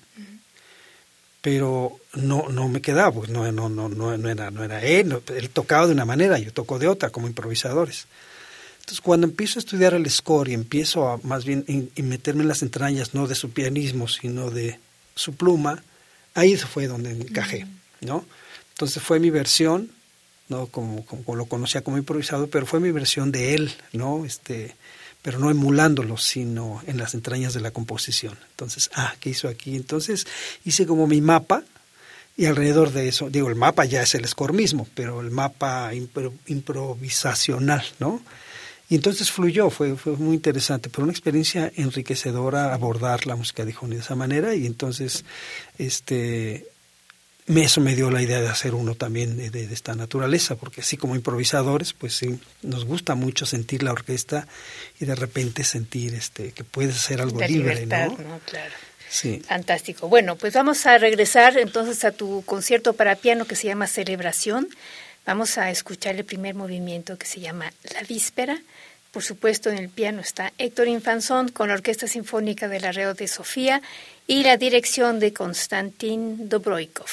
pero 1.40 1.96
no 2.14 2.48
no 2.48 2.68
me 2.68 2.80
quedaba 2.80 3.12
pues 3.12 3.30
no 3.30 3.50
no 3.52 3.68
no 3.68 3.88
no, 3.88 4.16
no 4.16 4.28
era 4.28 4.50
no 4.50 4.64
era 4.64 4.82
él 4.84 5.20
él 5.28 5.50
tocaba 5.50 5.86
de 5.86 5.92
una 5.92 6.04
manera 6.04 6.36
yo 6.38 6.52
toco 6.52 6.78
de 6.80 6.88
otra 6.88 7.10
como 7.10 7.28
improvisadores. 7.28 8.06
Entonces 8.80 9.00
cuando 9.00 9.26
empiezo 9.28 9.58
a 9.58 9.60
estudiar 9.60 9.94
el 9.94 10.10
score 10.10 10.48
y 10.48 10.54
empiezo 10.54 11.08
a 11.08 11.18
más 11.22 11.44
bien 11.44 11.64
in- 11.68 11.90
meterme 12.08 12.42
en 12.42 12.48
las 12.48 12.62
entrañas 12.62 13.14
no 13.14 13.28
de 13.28 13.34
su 13.36 13.50
pianismo 13.50 14.08
sino 14.08 14.50
de 14.50 14.78
su 15.14 15.34
pluma 15.34 15.82
ahí 16.34 16.56
fue 16.56 16.86
donde 16.88 17.12
encajé 17.12 17.66
no 18.00 18.24
entonces 18.72 19.00
fue 19.02 19.20
mi 19.20 19.30
versión 19.30 19.90
no 20.48 20.66
como, 20.66 21.04
como 21.06 21.36
lo 21.36 21.46
conocía 21.46 21.82
como 21.82 21.98
improvisado 21.98 22.48
pero 22.48 22.66
fue 22.66 22.80
mi 22.80 22.90
versión 22.90 23.30
de 23.30 23.54
él 23.54 23.72
no 23.92 24.24
este 24.24 24.74
pero 25.28 25.40
no 25.40 25.50
emulándolo, 25.50 26.16
sino 26.16 26.80
en 26.86 26.96
las 26.96 27.12
entrañas 27.12 27.52
de 27.52 27.60
la 27.60 27.70
composición. 27.70 28.38
Entonces, 28.52 28.88
ah, 28.94 29.14
¿qué 29.20 29.28
hizo 29.28 29.46
aquí? 29.46 29.76
Entonces 29.76 30.26
hice 30.64 30.86
como 30.86 31.06
mi 31.06 31.20
mapa 31.20 31.64
y 32.34 32.46
alrededor 32.46 32.92
de 32.92 33.08
eso, 33.08 33.28
digo, 33.28 33.50
el 33.50 33.54
mapa 33.54 33.84
ya 33.84 34.00
es 34.00 34.14
el 34.14 34.26
score 34.26 34.54
mismo, 34.54 34.88
pero 34.94 35.20
el 35.20 35.30
mapa 35.30 35.92
impro- 35.92 36.32
improvisacional, 36.46 37.84
¿no? 37.98 38.22
Y 38.88 38.94
entonces 38.94 39.30
fluyó, 39.30 39.68
fue, 39.68 39.96
fue 39.96 40.16
muy 40.16 40.36
interesante, 40.36 40.88
pero 40.88 41.02
una 41.02 41.12
experiencia 41.12 41.70
enriquecedora 41.76 42.72
abordar 42.72 43.26
la 43.26 43.36
música 43.36 43.66
de 43.66 43.74
Joni 43.74 43.96
de 43.96 44.00
esa 44.00 44.14
manera 44.14 44.54
y 44.54 44.64
entonces 44.64 45.26
este 45.76 46.68
eso 47.56 47.80
me 47.80 47.94
dio 47.94 48.10
la 48.10 48.20
idea 48.22 48.40
de 48.40 48.48
hacer 48.48 48.74
uno 48.74 48.94
también 48.94 49.36
de, 49.36 49.50
de- 49.50 49.66
de 49.66 49.74
esta 49.74 49.94
naturaleza, 49.94 50.56
porque 50.56 50.82
así 50.82 50.96
como 50.96 51.14
improvisadores, 51.16 51.92
pues 51.94 52.14
sí, 52.16 52.38
nos 52.62 52.84
gusta 52.84 53.14
mucho 53.14 53.46
sentir 53.46 53.82
la 53.82 53.92
orquesta 53.92 54.46
y 55.00 55.04
de 55.06 55.14
repente 55.14 55.64
sentir 55.64 56.14
este 56.14 56.52
que 56.52 56.64
puedes 56.64 56.96
hacer 56.96 57.20
algo 57.20 57.40
La 57.40 57.46
libre, 57.48 57.74
libertad, 57.74 58.08
¿no? 58.18 58.28
¿no? 58.34 58.38
Claro. 58.44 58.72
Sí. 59.10 59.42
Fantástico. 59.48 60.08
Bueno, 60.08 60.36
pues 60.36 60.52
vamos 60.52 60.84
a 60.84 60.98
regresar 60.98 61.56
entonces 61.56 62.04
a 62.04 62.12
tu 62.12 62.42
concierto 62.44 62.92
para 62.92 63.16
piano 63.16 63.46
que 63.46 63.56
se 63.56 63.66
llama 63.66 63.86
Celebración. 63.86 64.68
Vamos 65.24 65.56
a 65.56 65.70
escuchar 65.70 66.14
el 66.16 66.24
primer 66.26 66.54
movimiento 66.54 67.16
que 67.16 67.24
se 67.26 67.40
llama 67.40 67.72
La 67.94 68.02
Víspera. 68.02 68.58
Por 69.10 69.22
supuesto, 69.22 69.70
en 69.70 69.78
el 69.78 69.88
piano 69.88 70.20
está 70.20 70.52
Héctor 70.58 70.88
Infanzón 70.88 71.48
con 71.48 71.68
la 71.68 71.74
Orquesta 71.74 72.06
Sinfónica 72.06 72.68
del 72.68 72.84
Arreo 72.84 73.14
de 73.14 73.26
Sofía 73.28 73.80
y 74.26 74.42
la 74.42 74.58
dirección 74.58 75.18
de 75.20 75.32
Konstantin 75.32 76.48
Dobroikov. 76.50 77.08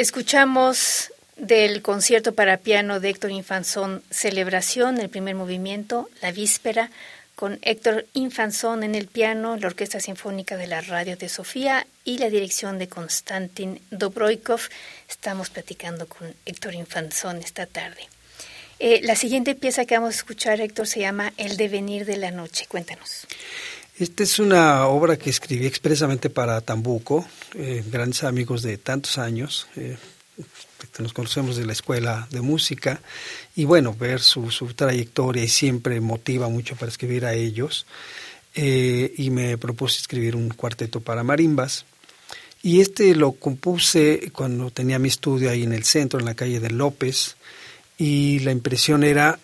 Escuchamos 0.00 1.12
del 1.36 1.82
concierto 1.82 2.32
para 2.32 2.56
piano 2.56 3.00
de 3.00 3.10
Héctor 3.10 3.32
Infanzón, 3.32 4.02
Celebración, 4.10 4.98
el 4.98 5.10
primer 5.10 5.34
movimiento, 5.34 6.08
La 6.22 6.32
Víspera, 6.32 6.90
con 7.34 7.58
Héctor 7.60 8.06
Infanzón 8.14 8.82
en 8.82 8.94
el 8.94 9.08
piano, 9.08 9.58
la 9.58 9.66
Orquesta 9.66 10.00
Sinfónica 10.00 10.56
de 10.56 10.68
la 10.68 10.80
Radio 10.80 11.18
de 11.18 11.28
Sofía 11.28 11.86
y 12.02 12.16
la 12.16 12.30
dirección 12.30 12.78
de 12.78 12.88
Konstantin 12.88 13.78
Dobroikov. 13.90 14.62
Estamos 15.06 15.50
platicando 15.50 16.08
con 16.08 16.34
Héctor 16.46 16.76
Infanzón 16.76 17.36
esta 17.42 17.66
tarde. 17.66 18.08
Eh, 18.78 19.00
la 19.02 19.16
siguiente 19.16 19.54
pieza 19.54 19.84
que 19.84 19.98
vamos 19.98 20.14
a 20.14 20.16
escuchar, 20.16 20.62
Héctor, 20.62 20.86
se 20.86 21.00
llama 21.00 21.34
El 21.36 21.58
devenir 21.58 22.06
de 22.06 22.16
la 22.16 22.30
noche. 22.30 22.64
Cuéntanos. 22.66 23.26
Esta 24.00 24.22
es 24.22 24.38
una 24.38 24.86
obra 24.86 25.18
que 25.18 25.28
escribí 25.28 25.66
expresamente 25.66 26.30
para 26.30 26.62
Tambuco, 26.62 27.26
eh, 27.54 27.84
grandes 27.86 28.24
amigos 28.24 28.62
de 28.62 28.78
tantos 28.78 29.18
años. 29.18 29.66
Eh, 29.76 29.98
nos 31.00 31.12
conocemos 31.12 31.56
de 31.56 31.66
la 31.66 31.74
escuela 31.74 32.26
de 32.30 32.40
música 32.40 33.02
y 33.54 33.66
bueno, 33.66 33.94
ver 33.94 34.20
su, 34.20 34.50
su 34.50 34.68
trayectoria 34.72 35.46
siempre 35.48 36.00
motiva 36.00 36.48
mucho 36.48 36.76
para 36.76 36.90
escribir 36.90 37.26
a 37.26 37.34
ellos. 37.34 37.84
Eh, 38.54 39.12
y 39.18 39.28
me 39.28 39.58
propuse 39.58 40.00
escribir 40.00 40.34
un 40.34 40.48
cuarteto 40.48 41.02
para 41.02 41.22
marimbas. 41.22 41.84
Y 42.62 42.80
este 42.80 43.14
lo 43.14 43.32
compuse 43.32 44.30
cuando 44.32 44.70
tenía 44.70 44.98
mi 44.98 45.08
estudio 45.08 45.50
ahí 45.50 45.64
en 45.64 45.74
el 45.74 45.84
centro, 45.84 46.18
en 46.18 46.24
la 46.24 46.34
calle 46.34 46.58
de 46.58 46.70
López, 46.70 47.36
y 47.98 48.38
la 48.38 48.52
impresión 48.52 49.04
era 49.04 49.38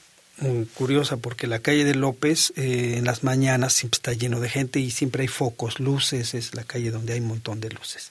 curiosa 0.75 1.17
porque 1.17 1.47
la 1.47 1.61
calle 1.61 1.85
de 1.85 1.95
López 1.95 2.53
eh, 2.57 2.95
en 2.99 3.05
las 3.05 3.25
mañanas 3.25 3.73
siempre 3.73 3.97
está 3.97 4.13
lleno 4.13 4.41
de 4.41 4.51
gente 4.51 4.81
y 4.81 4.91
siempre 4.91 5.23
hay 5.23 5.29
focos, 5.29 5.81
luces, 5.81 6.35
es 6.35 6.55
la 6.55 6.65
calle 6.65 6.91
donde 6.91 7.15
hay 7.15 7.21
un 7.21 7.29
montón 7.29 7.61
de 7.61 7.71
luces. 7.71 8.11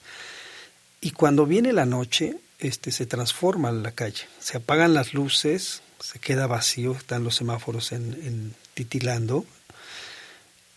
Y 1.01 1.11
cuando 1.11 1.45
viene 1.45 1.71
la 1.71 1.85
noche, 1.85 2.37
este 2.59 2.91
se 2.91 3.05
transforma 3.05 3.71
la 3.71 3.91
calle, 3.91 4.23
se 4.39 4.57
apagan 4.57 4.95
las 4.95 5.13
luces, 5.13 5.83
se 5.99 6.19
queda 6.19 6.47
vacío, 6.47 6.93
están 6.93 7.23
los 7.23 7.35
semáforos 7.35 7.91
en, 7.91 8.55
titilando 8.73 9.45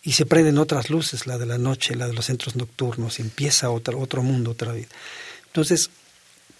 y 0.03 0.13
se 0.13 0.27
prenden 0.27 0.59
otras 0.59 0.91
luces, 0.91 1.27
la 1.27 1.39
de 1.39 1.47
la 1.47 1.59
noche, 1.59 1.97
la 1.97 2.09
de 2.09 2.13
los 2.13 2.27
centros 2.27 2.57
nocturnos, 2.57 3.21
empieza 3.21 3.71
otro, 3.71 3.99
otro 3.99 4.23
mundo 4.23 4.51
otra 4.51 4.73
vez. 4.73 4.89
Entonces, 5.47 5.91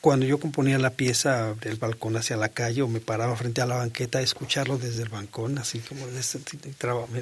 cuando 0.01 0.27
yo 0.27 0.39
componía 0.39 0.79
la 0.79 0.91
pieza 0.91 1.55
del 1.55 1.77
balcón 1.77 2.17
hacia 2.17 2.37
la 2.37 2.51
calle 2.51 2.83
o 2.83 2.89
me 2.89 3.01
paraba 3.01 3.35
frente 3.37 3.61
a 3.61 3.67
la 3.67 3.77
banqueta 3.77 4.19
a 4.19 4.23
escucharlo 4.23 4.79
desde 4.79 5.03
el 5.03 5.09
balcón, 5.09 5.59
así 5.59 5.81
como 5.81 6.07
desde, 6.07 6.41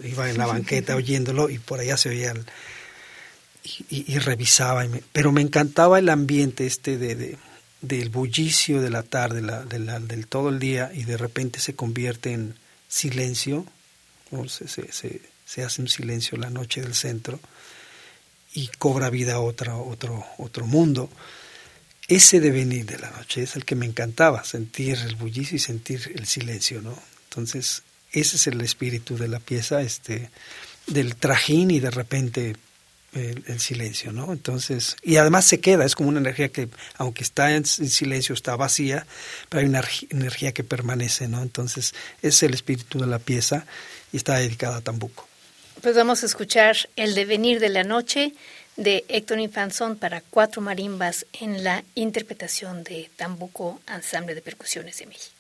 iba 0.05 0.31
en 0.31 0.39
la 0.39 0.47
banqueta 0.47 0.95
oyéndolo 0.95 1.49
y 1.49 1.59
por 1.59 1.81
allá 1.81 1.97
se 1.97 2.11
oía 2.11 2.35
y, 3.89 4.19
revisaba, 4.19 4.87
pero 5.13 5.33
me 5.33 5.41
encantaba 5.41 5.99
el 5.99 6.09
ambiente 6.09 6.67
este 6.67 6.99
de, 6.99 7.37
del 7.81 8.11
bullicio 8.11 8.81
de 8.81 8.91
la 8.91 9.03
tarde, 9.03 9.43
la, 9.43 9.65
del 9.65 10.27
todo 10.29 10.51
el 10.51 10.61
día 10.61 10.93
y 10.95 11.03
de 11.05 11.17
repente 11.17 11.59
se 11.59 11.75
convierte 11.75 12.33
en 12.33 12.55
silencio, 12.87 13.67
o 14.31 14.49
se, 14.49 14.69
se, 14.69 14.93
se, 14.93 15.21
se 15.45 15.65
hace 15.65 15.83
un 15.83 15.89
silencio 15.89 16.39
la 16.39 16.51
noche 16.51 16.81
del 16.81 16.95
centro 16.95 17.41
y 18.55 18.69
cobra 18.79 19.11
vida 19.11 19.41
otra, 19.41 19.77
otro, 19.77 20.25
otro 20.39 20.67
mundo 20.67 21.11
ese 22.09 22.41
devenir 22.41 22.87
de 22.87 22.99
la 22.99 23.11
noche 23.11 23.43
es 23.43 23.57
el 23.57 23.65
que 23.65 23.75
me 23.75 23.87
encantaba, 23.87 24.45
sentir 24.45 24.99
el 25.07 25.17
bullicio 25.17 25.57
y 25.57 25.61
sentir 25.61 26.13
el 26.15 26.27
silencio, 26.27 26.81
¿no? 26.81 26.97
Entonces, 27.29 27.83
ese 28.13 28.37
es 28.37 28.47
el 28.47 28.61
espíritu 28.61 29.17
de 29.17 29.29
la 29.29 29.41
pieza, 29.41 29.83
este, 29.83 30.31
del 30.87 31.17
trajín 31.17 31.71
y 31.71 31.81
de 31.81 31.91
repente 31.91 32.57
el, 33.13 33.61
silencio, 33.61 34.13
¿no? 34.13 34.33
Entonces, 34.33 34.97
y 35.03 35.17
además 35.17 35.47
se 35.47 35.61
queda, 35.61 35.85
es 35.85 35.95
como 35.95 36.11
una 36.11 36.21
energía 36.21 36.51
que, 36.51 36.69
aunque 36.97 37.23
está 37.23 37.55
en, 37.55 37.65
silencio, 37.65 38.35
está 38.35 38.57
vacía, 38.57 39.07
pero 39.49 39.61
hay 39.63 39.69
una 39.69 39.83
energía 40.11 40.53
que 40.53 40.65
permanece, 40.65 41.27
¿no? 41.27 41.43
Entonces, 41.43 41.95
es 42.23 42.43
el 42.43 42.55
espíritu 42.55 42.99
de 42.99 43.07
la 43.07 43.19
pieza 43.19 43.67
y 44.13 44.19
está 44.19 44.37
dedicada 44.37 44.77
a 44.77 44.81
Tambuco. 44.83 45.27
Pues 45.81 45.95
vamos 45.95 46.23
a 46.23 46.27
escuchar 46.27 46.77
El 46.97 47.15
devenir 47.15 47.61
de 47.61 47.69
la 47.69 47.85
noche 47.85 48.33
de 48.77 49.05
Héctor 49.09 49.41
Infanzón 49.41 49.97
para 49.97 50.23
cuatro 50.23 50.63
marimbas 50.63 51.27
en 51.33 51.65
la 51.65 51.85
interpretación 51.95 52.85
de 52.85 53.11
Tambuco 53.17 53.81
Ensamble 53.87 54.35
de 54.35 54.43
Percusiones 54.43 54.99
de 54.99 55.07
México. 55.07 55.36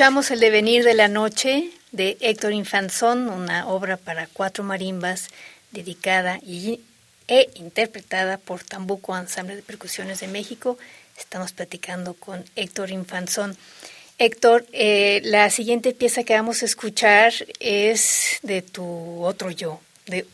Escuchamos 0.00 0.30
El 0.30 0.40
devenir 0.40 0.82
de 0.82 0.94
la 0.94 1.08
noche 1.08 1.72
de 1.92 2.16
Héctor 2.22 2.54
Infanzón, 2.54 3.28
una 3.28 3.68
obra 3.68 3.98
para 3.98 4.28
cuatro 4.28 4.64
marimbas 4.64 5.28
dedicada 5.72 6.38
y, 6.38 6.80
e 7.28 7.50
interpretada 7.56 8.38
por 8.38 8.64
Tambuco 8.64 9.14
Ensamble 9.14 9.56
de 9.56 9.60
Percusiones 9.62 10.20
de 10.20 10.28
México. 10.28 10.78
Estamos 11.18 11.52
platicando 11.52 12.14
con 12.14 12.42
Héctor 12.56 12.92
Infanzón. 12.92 13.58
Héctor, 14.16 14.64
eh, 14.72 15.20
la 15.22 15.50
siguiente 15.50 15.92
pieza 15.92 16.24
que 16.24 16.32
vamos 16.32 16.62
a 16.62 16.64
escuchar 16.64 17.34
es 17.58 18.38
de 18.42 18.62
tu 18.62 19.22
otro 19.22 19.50
yo, 19.50 19.82
de 20.06 20.24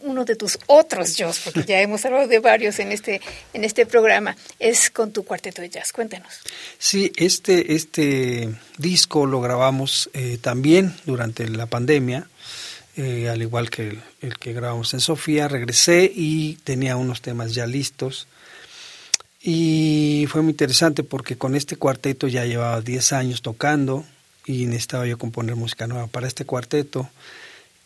uno 0.00 0.24
de 0.24 0.36
tus 0.36 0.58
otros 0.66 1.16
yo, 1.16 1.30
porque 1.44 1.64
ya 1.64 1.80
hemos 1.80 2.04
hablado 2.04 2.28
de 2.28 2.38
varios 2.38 2.78
en 2.78 2.92
este, 2.92 3.20
en 3.52 3.64
este 3.64 3.86
programa, 3.86 4.36
es 4.58 4.90
con 4.90 5.12
tu 5.12 5.24
cuarteto 5.24 5.62
de 5.62 5.70
jazz. 5.70 5.92
Cuéntanos. 5.92 6.40
Sí, 6.78 7.12
este, 7.16 7.74
este 7.74 8.48
disco 8.78 9.26
lo 9.26 9.40
grabamos 9.40 10.10
eh, 10.12 10.38
también 10.40 10.94
durante 11.04 11.48
la 11.48 11.66
pandemia, 11.66 12.28
eh, 12.96 13.28
al 13.28 13.40
igual 13.42 13.70
que 13.70 13.88
el, 13.88 14.02
el, 14.20 14.38
que 14.38 14.52
grabamos 14.52 14.92
en 14.94 15.00
Sofía. 15.00 15.48
Regresé 15.48 16.10
y 16.14 16.54
tenía 16.64 16.96
unos 16.96 17.22
temas 17.22 17.54
ya 17.54 17.66
listos. 17.66 18.26
Y 19.42 20.26
fue 20.28 20.42
muy 20.42 20.52
interesante 20.52 21.02
porque 21.02 21.36
con 21.36 21.56
este 21.56 21.76
cuarteto 21.76 22.28
ya 22.28 22.44
llevaba 22.44 22.80
10 22.80 23.12
años 23.12 23.42
tocando 23.42 24.04
y 24.46 24.66
necesitaba 24.66 25.06
yo 25.06 25.18
componer 25.18 25.56
música 25.56 25.86
nueva 25.86 26.06
para 26.06 26.28
este 26.28 26.44
cuarteto. 26.44 27.08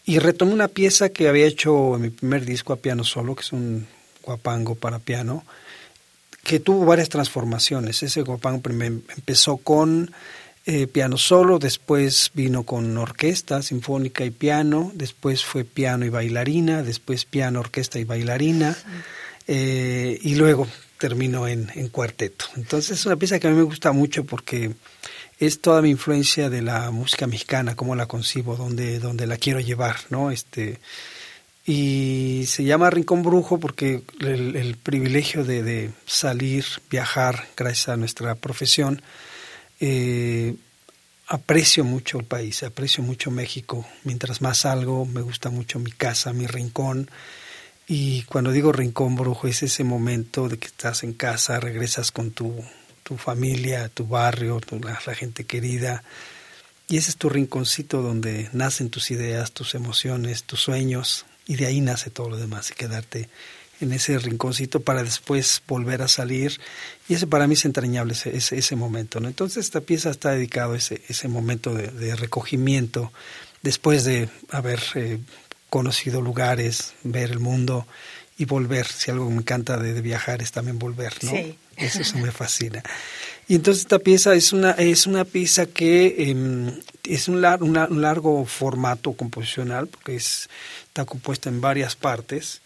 Y 0.09 0.21
retomé 0.21 0.53
una 0.53 0.69
pieza 0.69 1.09
que 1.09 1.29
había 1.29 1.47
hecho 1.47 1.97
en 1.97 2.03
mi 2.03 2.11
primer 2.11 2.45
disco 2.45 2.73
a 2.73 2.77
piano 2.77 3.03
solo, 3.03 3.35
que 3.35 3.43
es 3.43 3.53
un 3.53 3.89
guapango 4.23 4.77
para 4.77 5.01
piano, 5.01 5.45
que 6.45 6.61
tuvo 6.61 6.87
varias 6.87 7.09
transformaciones. 7.09 8.05
Ese 8.05 8.23
guapango 8.23 8.63
empezó 8.71 9.57
con 9.57 10.13
eh, 10.65 10.87
piano 10.87 11.19
solo, 11.19 11.59
después 11.59 12.31
vino 12.35 12.63
con 12.63 12.97
orquesta 12.97 13.63
sinfónica 13.63 14.25
y 14.25 14.31
piano, 14.31 14.93
después 14.95 15.45
fue 15.45 15.65
piano 15.65 16.05
y 16.05 16.09
bailarina, 16.09 16.85
después 16.85 17.25
piano, 17.25 17.59
orquesta 17.59 17.99
y 17.99 18.05
bailarina, 18.05 18.77
eh, 19.49 20.19
y 20.23 20.37
luego 20.37 20.69
terminó 20.99 21.49
en, 21.49 21.69
en 21.75 21.89
cuarteto. 21.89 22.45
Entonces 22.57 23.01
es 23.01 23.07
una 23.07 23.17
pieza 23.17 23.41
que 23.41 23.49
a 23.49 23.51
mí 23.51 23.57
me 23.57 23.65
gusta 23.65 23.91
mucho 23.91 24.25
porque 24.25 24.73
es 25.39 25.61
toda 25.61 25.83
mi 25.83 25.91
influencia 25.91 26.49
de 26.49 26.63
la 26.63 26.91
música 26.91 27.27
mexicana, 27.27 27.77
cómo 27.77 27.95
la 27.95 28.07
concibo, 28.07 28.57
dónde, 28.57 28.99
dónde 28.99 29.27
la 29.27 29.37
quiero 29.37 29.61
llevar, 29.61 29.97
¿no? 30.09 30.31
Este, 30.31 30.79
y 31.67 32.45
se 32.47 32.65
llama 32.65 32.91
Rincón 32.91 33.23
Brujo 33.23 33.59
porque 33.59 34.03
el, 34.21 34.77
privilegio 34.83 35.45
de, 35.45 35.63
de, 35.63 35.91
salir, 36.07 36.65
viajar, 36.89 37.47
gracias 37.57 37.89
a 37.89 37.97
nuestra 37.97 38.35
profesión, 38.37 39.03
eh, 39.81 40.55
aprecio 41.27 41.85
mucho 41.85 42.19
el 42.19 42.25
país, 42.25 42.63
aprecio 42.63 43.03
mucho 43.03 43.31
México. 43.31 43.85
Mientras 44.05 44.41
más 44.41 44.59
salgo, 44.59 45.05
me 45.07 45.21
gusta 45.21 45.51
mucho 45.51 45.79
mi 45.79 45.91
casa, 45.91 46.33
mi 46.33 46.47
rincón. 46.47 47.11
Y 47.89 48.23
cuando 48.23 48.53
digo 48.53 48.73
rincón 48.73 49.17
brujo 49.17 49.49
es 49.49 49.63
ese 49.63 49.85
momento 49.85 50.49
de 50.49 50.59
que 50.59 50.67
estás 50.67 51.03
en 51.03 51.13
casa, 51.13 51.61
regresas 51.61 52.11
con 52.11 52.31
tu 52.31 52.65
tu 53.07 53.17
familia, 53.17 53.89
tu 53.89 54.05
barrio, 54.05 54.59
tu, 54.59 54.81
la, 54.81 54.97
gente 54.97 55.45
querida. 55.45 56.03
Y 56.89 56.97
ese 56.97 57.11
es 57.11 57.17
tu 57.17 57.29
rinconcito 57.29 58.03
donde 58.03 58.51
nacen 58.53 58.91
tus 58.91 59.13
ideas, 59.13 59.53
tus 59.53 59.77
emociones, 59.77 60.43
tus 60.43 60.61
sueños, 60.61 61.25
y 61.47 61.55
de 61.55 61.67
ahí 61.67 61.81
nace 61.81 62.11
todo 62.11 62.31
lo 62.31 62.37
demás, 62.37 62.73
y 62.73 62.75
quedarte 62.75 63.29
en 63.81 63.93
ese 63.93 64.19
rinconcito 64.19 64.81
para 64.81 65.05
después 65.05 65.63
volver 65.69 66.03
a 66.03 66.09
salir. 66.09 66.61
Y 67.09 67.15
ese 67.15 67.29
para 67.29 67.47
mí 67.47 67.55
es 67.55 67.65
entrañable, 67.65 68.15
ese, 68.15 68.37
ese, 68.37 68.59
ese 68.59 68.75
momento. 68.75 69.19
Entonces 69.19 69.65
esta 69.65 69.83
pieza 69.83 70.11
está 70.11 70.33
dedicada 70.33 70.75
a 70.75 70.77
ese, 70.77 71.01
ese 71.09 71.29
momento 71.29 71.75
de, 71.75 71.89
de 71.89 72.17
recogimiento, 72.17 73.13
después 73.63 74.03
de 74.03 74.29
haber 74.51 74.81
eh, 74.97 75.21
conocido 75.71 76.21
lugares, 76.23 76.95
ver 77.05 77.31
el 77.31 77.39
mundo 77.39 77.87
y 78.37 78.47
volver. 78.47 78.85
Si 78.89 79.13
algo 79.13 79.31
me 79.31 79.37
encanta 79.37 79.77
de, 79.77 79.95
de 79.95 80.01
viajar 80.01 80.43
es 80.43 80.51
también 80.51 80.81
volver, 80.81 81.15
¿no? 81.23 81.31
Sí. 81.31 81.57
Eso, 81.77 82.19
me 82.19 82.33
fascina. 82.33 82.83
Y 83.49 83.55
entonces 83.55 83.83
esta 83.83 83.99
pieza 83.99 84.35
es 84.35 84.53
una, 84.53 84.73
es 84.73 85.07
una 85.07 85.25
pieza 85.25 85.67
que 85.67 86.07
eh, 86.19 86.81
es 87.05 87.29
un, 87.29 87.41
lar, 87.41 87.61
largo 87.63 88.45
formato 88.45 89.13
composicional, 89.13 89.87
porque 89.87 90.17
es, 90.17 90.49
está 90.87 91.05
compuesta 91.05 91.49
en 91.49 91.61
varias 91.61 91.95
partes, 91.97 92.63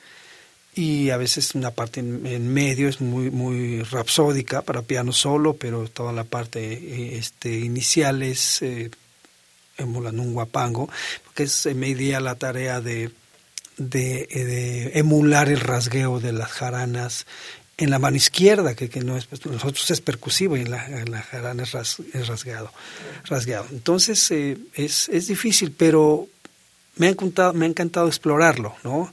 y 0.75 1.11
a 1.11 1.17
veces 1.17 1.55
una 1.55 1.73
parte 1.73 2.01
en, 2.01 2.55
medio 2.55 2.89
es 2.89 3.01
muy, 3.01 3.31
muy 3.31 3.83
rapsódica 3.83 4.63
para 4.63 4.83
piano 4.83 5.13
solo, 5.13 5.55
pero 5.55 5.89
toda 5.89 6.13
la 6.13 6.25
parte 6.25 7.19
este, 7.19 7.59
inicial 7.59 8.23
es 8.23 8.63
eh, 8.63 8.91
un 9.79 10.33
guapango, 10.33 10.89
porque 11.25 11.43
es, 11.43 11.67
me 11.75 11.95
di 11.95 12.13
a 12.13 12.21
la 12.21 12.37
tarea 12.37 12.81
de 12.81 13.11
de, 13.81 14.29
de, 14.31 14.99
emular 14.99 15.49
el 15.49 15.61
rasgueo 15.61 16.21
de 16.21 16.33
las 16.33 16.51
jaranas 16.51 17.27
en 17.81 17.91
la 17.91 17.99
mano 17.99 18.17
izquierda, 18.17 18.75
que, 18.75 18.91
que 18.91 19.01
no 19.01 19.17
es, 19.17 19.25
pues, 19.25 19.45
nosotros 19.47 19.91
es 19.91 20.03
percusivo 20.03 20.57
y 20.57 20.61
en 20.61 20.71
la, 20.71 20.87
la 21.07 21.23
jarana 21.23 21.63
es, 21.63 21.73
ras, 21.73 21.97
rasgado, 22.27 22.71
rasgado. 23.25 23.67
Entonces 23.71 24.31
eh, 24.31 24.59
es, 24.75 25.09
es 25.09 25.29
difícil, 25.29 25.73
pero 25.73 26.29
me 26.97 27.07
ha, 27.07 27.11
encantado, 27.11 27.55
me 27.55 27.65
ha 27.65 27.69
encantado 27.69 28.07
explorarlo, 28.07 28.77
¿no? 28.85 29.11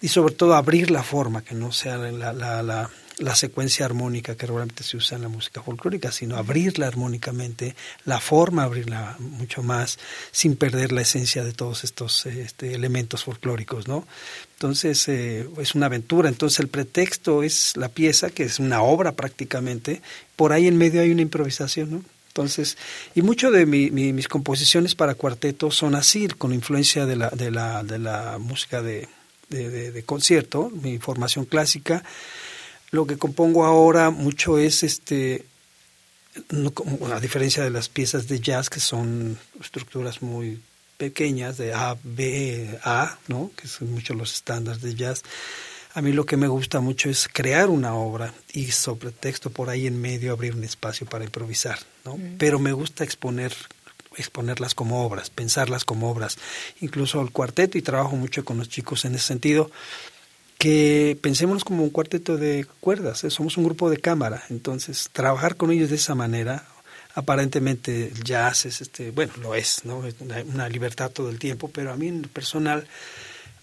Y 0.00 0.08
sobre 0.08 0.34
todo 0.34 0.54
abrir 0.54 0.92
la 0.92 1.02
forma, 1.02 1.42
que 1.42 1.56
no 1.56 1.72
sea 1.72 1.96
la, 1.96 2.32
la, 2.32 2.62
la, 2.62 2.90
la 3.18 3.34
secuencia 3.36 3.86
armónica 3.86 4.36
que 4.36 4.46
realmente 4.46 4.82
se 4.82 4.96
usa 4.96 5.16
en 5.16 5.22
la 5.22 5.28
música 5.28 5.62
folclórica, 5.62 6.10
sino 6.10 6.36
abrirla 6.36 6.86
armónicamente, 6.86 7.76
la 8.04 8.20
forma 8.20 8.64
abrirla 8.64 9.16
mucho 9.18 9.62
más, 9.62 9.98
sin 10.32 10.56
perder 10.56 10.92
la 10.92 11.02
esencia 11.02 11.44
de 11.44 11.52
todos 11.52 11.84
estos 11.84 12.26
este, 12.26 12.74
elementos 12.74 13.24
folclóricos, 13.24 13.86
¿no? 13.86 14.06
Entonces 14.54 15.06
eh, 15.08 15.48
es 15.58 15.74
una 15.74 15.86
aventura, 15.86 16.28
entonces 16.28 16.60
el 16.60 16.68
pretexto 16.68 17.42
es 17.42 17.76
la 17.76 17.88
pieza, 17.88 18.30
que 18.30 18.44
es 18.44 18.58
una 18.58 18.82
obra 18.82 19.12
prácticamente, 19.12 20.02
por 20.36 20.52
ahí 20.52 20.66
en 20.66 20.76
medio 20.76 21.00
hay 21.00 21.10
una 21.10 21.22
improvisación, 21.22 21.90
¿no? 21.90 22.04
Entonces, 22.28 22.76
y 23.14 23.22
mucho 23.22 23.52
de 23.52 23.64
mi, 23.64 23.92
mi, 23.92 24.12
mis 24.12 24.26
composiciones 24.26 24.96
para 24.96 25.14
cuarteto 25.14 25.70
son 25.70 25.94
así, 25.94 26.26
con 26.26 26.52
influencia 26.52 27.06
de 27.06 27.14
la, 27.14 27.30
de 27.30 27.52
la, 27.52 27.84
de 27.84 28.00
la 28.00 28.38
música 28.40 28.82
de, 28.82 29.06
de, 29.48 30.02
concierto, 30.04 30.70
mi 30.70 30.98
formación 30.98 31.44
clásica, 31.44 32.02
lo 32.94 33.06
que 33.06 33.18
compongo 33.18 33.64
ahora 33.64 34.10
mucho 34.10 34.56
es 34.56 34.84
este 34.84 35.44
no, 36.50 36.72
a 37.12 37.20
diferencia 37.20 37.62
de 37.62 37.70
las 37.70 37.88
piezas 37.88 38.28
de 38.28 38.40
jazz 38.40 38.70
que 38.70 38.80
son 38.80 39.36
estructuras 39.60 40.22
muy 40.22 40.60
pequeñas 40.96 41.58
de 41.58 41.74
A, 41.74 41.96
B, 42.02 42.78
A, 42.84 43.18
¿no? 43.28 43.50
que 43.56 43.68
son 43.68 43.92
muchos 43.92 44.16
los 44.16 44.34
estándares 44.34 44.80
de 44.80 44.94
jazz. 44.94 45.22
A 45.92 46.02
mí 46.02 46.12
lo 46.12 46.24
que 46.24 46.36
me 46.36 46.48
gusta 46.48 46.80
mucho 46.80 47.08
es 47.10 47.28
crear 47.32 47.68
una 47.68 47.94
obra 47.94 48.32
y 48.52 48.70
sobre 48.70 49.10
texto 49.10 49.50
por 49.50 49.70
ahí 49.70 49.86
en 49.86 50.00
medio 50.00 50.32
abrir 50.32 50.54
un 50.54 50.64
espacio 50.64 51.06
para 51.06 51.24
improvisar, 51.24 51.78
¿no? 52.04 52.16
Mm. 52.16 52.36
Pero 52.38 52.58
me 52.58 52.72
gusta 52.72 53.04
exponer 53.04 53.54
exponerlas 54.16 54.74
como 54.74 55.04
obras, 55.04 55.30
pensarlas 55.30 55.84
como 55.84 56.10
obras. 56.10 56.38
Incluso 56.80 57.20
el 57.20 57.32
cuarteto 57.32 57.78
y 57.78 57.82
trabajo 57.82 58.16
mucho 58.16 58.44
con 58.44 58.58
los 58.58 58.68
chicos 58.68 59.04
en 59.04 59.16
ese 59.16 59.26
sentido 59.26 59.70
que 60.64 61.18
pensemos 61.20 61.62
como 61.62 61.84
un 61.84 61.90
cuarteto 61.90 62.38
de 62.38 62.66
cuerdas, 62.80 63.22
¿eh? 63.22 63.28
somos 63.28 63.58
un 63.58 63.64
grupo 63.64 63.90
de 63.90 63.98
cámara, 63.98 64.44
entonces 64.48 65.10
trabajar 65.12 65.56
con 65.56 65.70
ellos 65.70 65.90
de 65.90 65.96
esa 65.96 66.14
manera, 66.14 66.64
aparentemente 67.14 68.06
el 68.06 68.24
jazz 68.24 68.64
es, 68.64 68.80
este, 68.80 69.10
bueno, 69.10 69.34
lo 69.42 69.54
es, 69.54 69.84
¿no? 69.84 70.06
Es 70.06 70.14
una, 70.20 70.42
una, 70.44 70.70
libertad 70.70 71.10
todo 71.10 71.28
el 71.28 71.38
tiempo, 71.38 71.68
pero 71.68 71.92
a 71.92 71.96
mí 71.96 72.08
en 72.08 72.22
personal 72.22 72.86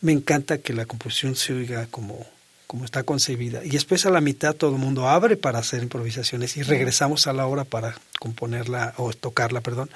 me 0.01 0.11
encanta 0.11 0.59
que 0.59 0.73
la 0.73 0.85
composición 0.85 1.35
se 1.35 1.53
oiga 1.53 1.87
como, 1.89 2.23
como 2.67 2.85
está 2.85 3.01
concebida. 3.01 3.65
Y 3.65 3.69
después 3.69 4.05
a 4.05 4.11
la 4.11 4.21
mitad 4.21 4.53
todo 4.53 4.75
el 4.75 4.79
mundo 4.79 5.09
abre 5.09 5.37
para 5.37 5.57
hacer 5.57 5.81
improvisaciones 5.81 6.55
y 6.55 6.61
regresamos 6.61 7.25
a 7.25 7.33
la 7.33 7.47
obra 7.47 7.63
para 7.63 7.95
componerla 8.19 8.93
o 8.97 9.11
tocarla, 9.11 9.61
perdón. 9.61 9.89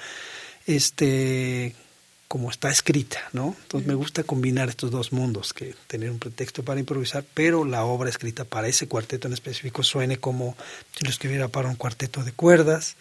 Este, 0.65 1.75
como 2.27 2.49
está 2.49 2.69
escrita, 2.69 3.19
¿no? 3.33 3.55
Entonces 3.63 3.87
me 3.87 3.93
gusta 3.93 4.23
combinar 4.23 4.69
estos 4.69 4.91
dos 4.91 5.13
mundos, 5.13 5.53
que 5.53 5.75
tener 5.87 6.09
un 6.09 6.19
pretexto 6.19 6.63
para 6.63 6.79
improvisar, 6.79 7.23
pero 7.33 7.65
la 7.65 7.85
obra 7.85 8.09
escrita 8.09 8.45
para 8.45 8.67
ese 8.67 8.87
cuarteto 8.87 9.27
en 9.27 9.33
específico 9.33 9.83
suene 9.83 10.17
como 10.17 10.55
si 10.97 11.05
lo 11.05 11.11
escribiera 11.11 11.47
para 11.47 11.69
un 11.69 11.75
cuarteto 11.75 12.23
de 12.23 12.31
cuerdas 12.31 12.95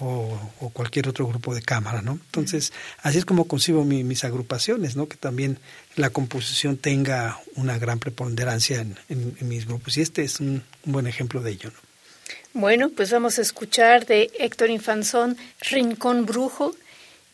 o, 0.00 0.38
o 0.60 0.70
cualquier 0.70 1.08
otro 1.08 1.26
grupo 1.26 1.54
de 1.54 1.62
cámara, 1.62 2.02
¿no? 2.02 2.12
Entonces, 2.12 2.72
así 3.02 3.18
es 3.18 3.24
como 3.24 3.46
concibo 3.46 3.84
mi, 3.84 4.04
mis 4.04 4.24
agrupaciones, 4.24 4.96
¿no? 4.96 5.08
Que 5.08 5.16
también 5.16 5.58
la 5.94 6.10
composición 6.10 6.76
tenga 6.76 7.40
una 7.54 7.78
gran 7.78 7.98
preponderancia 7.98 8.80
en, 8.80 8.96
en, 9.08 9.36
en 9.40 9.48
mis 9.48 9.66
grupos 9.66 9.96
y 9.96 10.02
este 10.02 10.22
es 10.22 10.40
un, 10.40 10.64
un 10.84 10.92
buen 10.92 11.06
ejemplo 11.06 11.40
de 11.40 11.52
ello, 11.52 11.70
¿no? 11.70 11.86
Bueno, 12.52 12.88
pues 12.88 13.12
vamos 13.12 13.38
a 13.38 13.42
escuchar 13.42 14.06
de 14.06 14.30
Héctor 14.38 14.70
Infanzón, 14.70 15.36
Rincón 15.60 16.24
Brujo, 16.24 16.74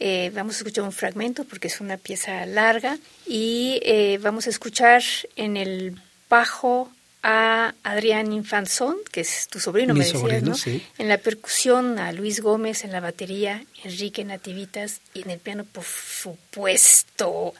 eh, 0.05 0.33
vamos 0.35 0.57
a 0.57 0.59
escuchar 0.59 0.83
un 0.83 0.91
fragmento 0.91 1.45
porque 1.45 1.69
es 1.69 1.81
una 1.81 1.97
pieza 1.97 2.45
larga 2.45 2.99
y 3.25 3.79
eh, 3.85 4.19
vamos 4.21 4.49
a 4.49 4.51
escuchar 4.51 5.01
en 5.37 5.57
el 5.57 5.97
bajo 6.29 6.91
a 7.23 7.73
Adrián 7.85 8.33
Infanzón, 8.33 8.97
que 9.13 9.21
es 9.21 9.47
tu 9.47 9.61
sobrino, 9.61 9.95
Mi 9.95 10.01
me 10.01 10.05
decías, 10.07 10.21
sobrino, 10.21 10.49
¿no? 10.51 10.55
sí. 10.57 10.85
En 10.99 11.09
la 11.09 11.19
percusión 11.19 12.01
a 12.01 12.11
Luis 12.11 12.41
Gómez, 12.41 12.83
en 12.83 12.91
la 12.91 12.99
batería 12.99 13.65
Enrique 13.85 14.25
Nativitas 14.25 15.01
y 15.15 15.23
en 15.23 15.31
el 15.31 15.39
piano, 15.39 15.63
por 15.63 15.85
supuesto, 15.85 17.55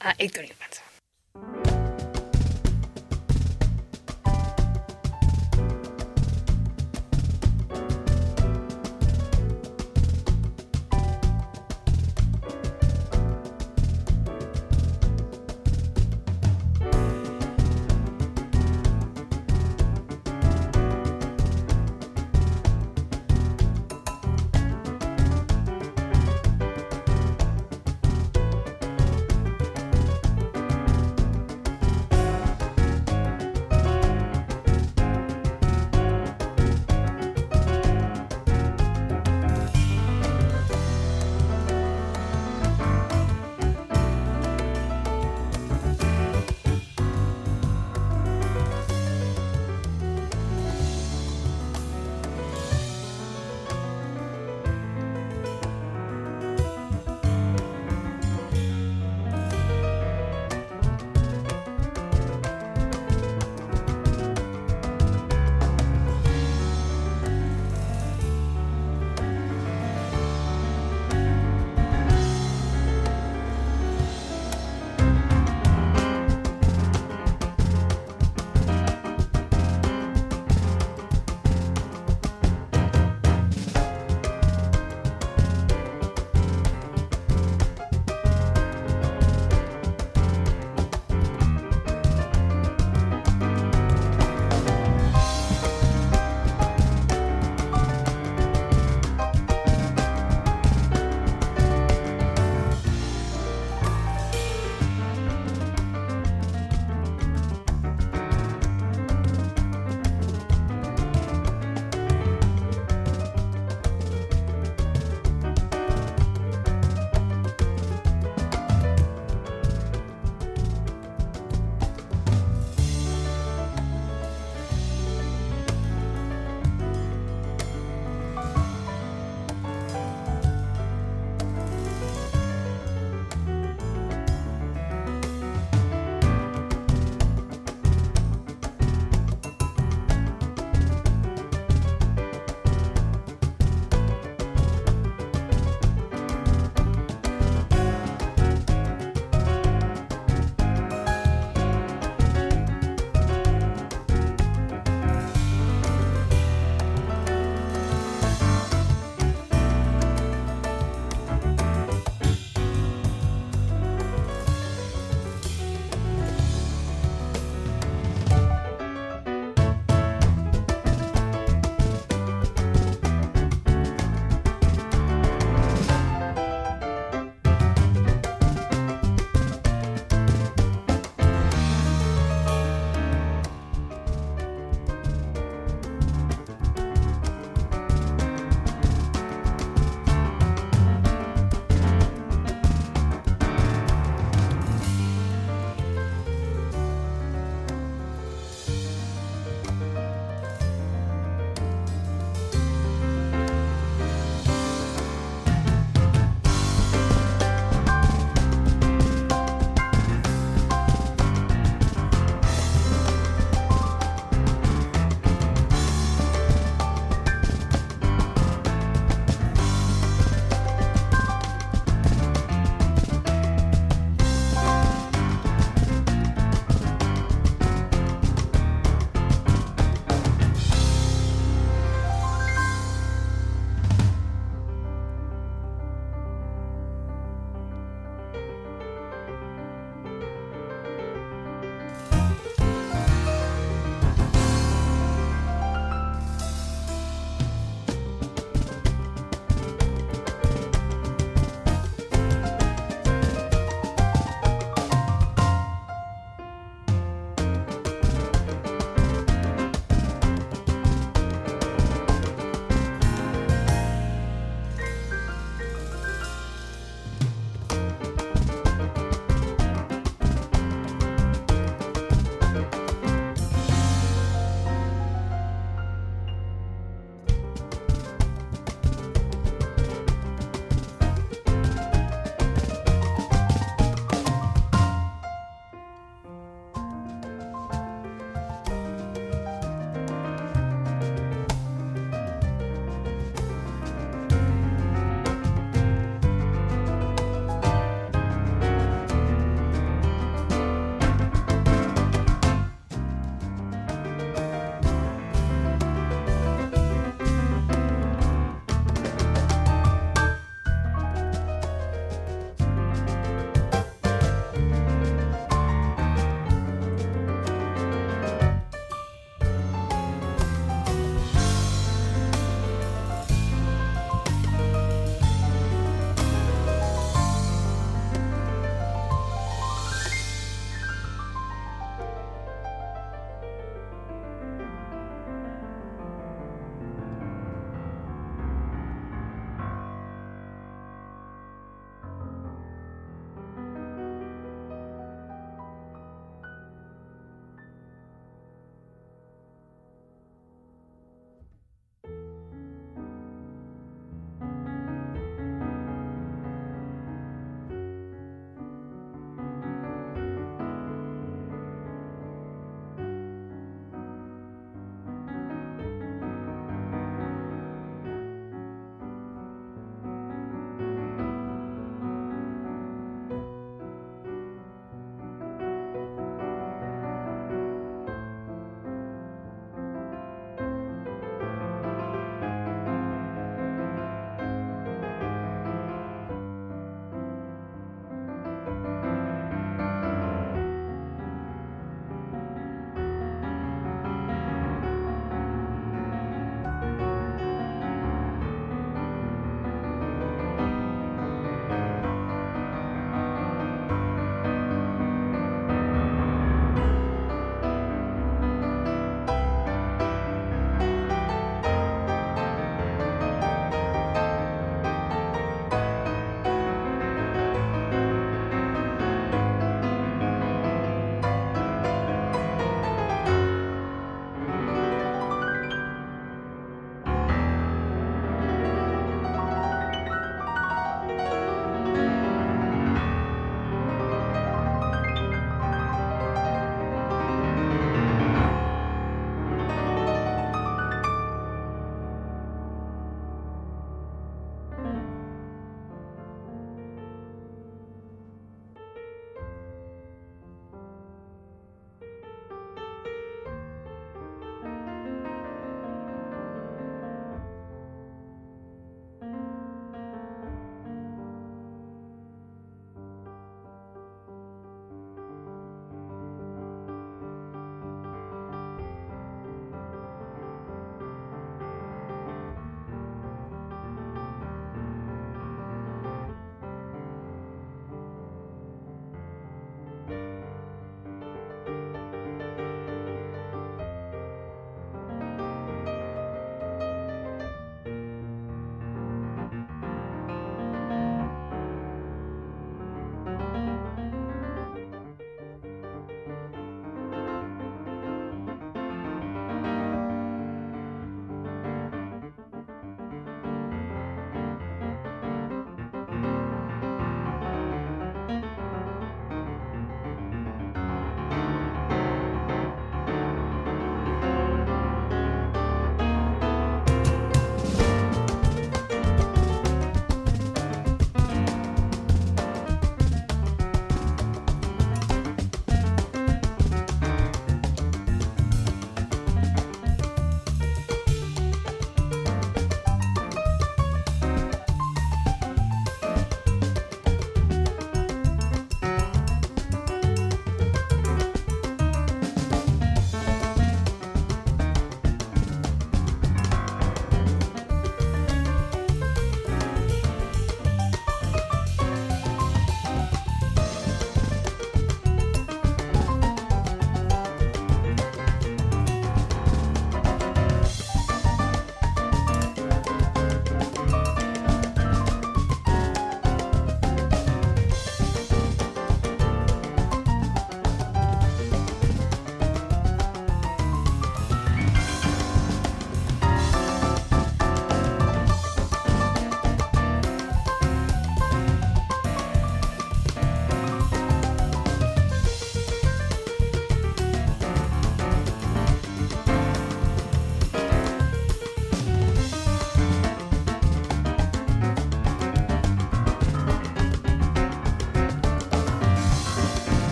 a 0.00 0.16
Héctor 0.18 0.46
Infanzón. 0.46 1.73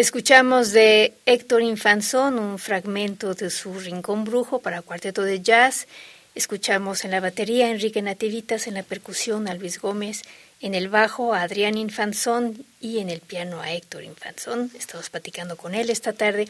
Escuchamos 0.00 0.72
de 0.72 1.12
Héctor 1.26 1.60
Infanzón 1.60 2.38
un 2.38 2.58
fragmento 2.58 3.34
de 3.34 3.50
su 3.50 3.78
Rincón 3.78 4.24
Brujo 4.24 4.60
para 4.60 4.80
cuarteto 4.80 5.24
de 5.24 5.42
jazz. 5.42 5.86
Escuchamos 6.34 7.04
en 7.04 7.10
la 7.10 7.20
batería 7.20 7.70
Enrique 7.70 8.00
Nativitas, 8.00 8.66
en 8.66 8.72
la 8.72 8.82
percusión 8.82 9.46
a 9.46 9.52
Luis 9.52 9.78
Gómez, 9.78 10.22
en 10.62 10.74
el 10.74 10.88
bajo 10.88 11.34
a 11.34 11.42
Adrián 11.42 11.76
Infanzón 11.76 12.64
y 12.80 13.00
en 13.00 13.10
el 13.10 13.20
piano 13.20 13.60
a 13.60 13.72
Héctor 13.72 14.04
Infanzón. 14.04 14.70
Estamos 14.74 15.10
platicando 15.10 15.58
con 15.58 15.74
él 15.74 15.90
esta 15.90 16.14
tarde. 16.14 16.48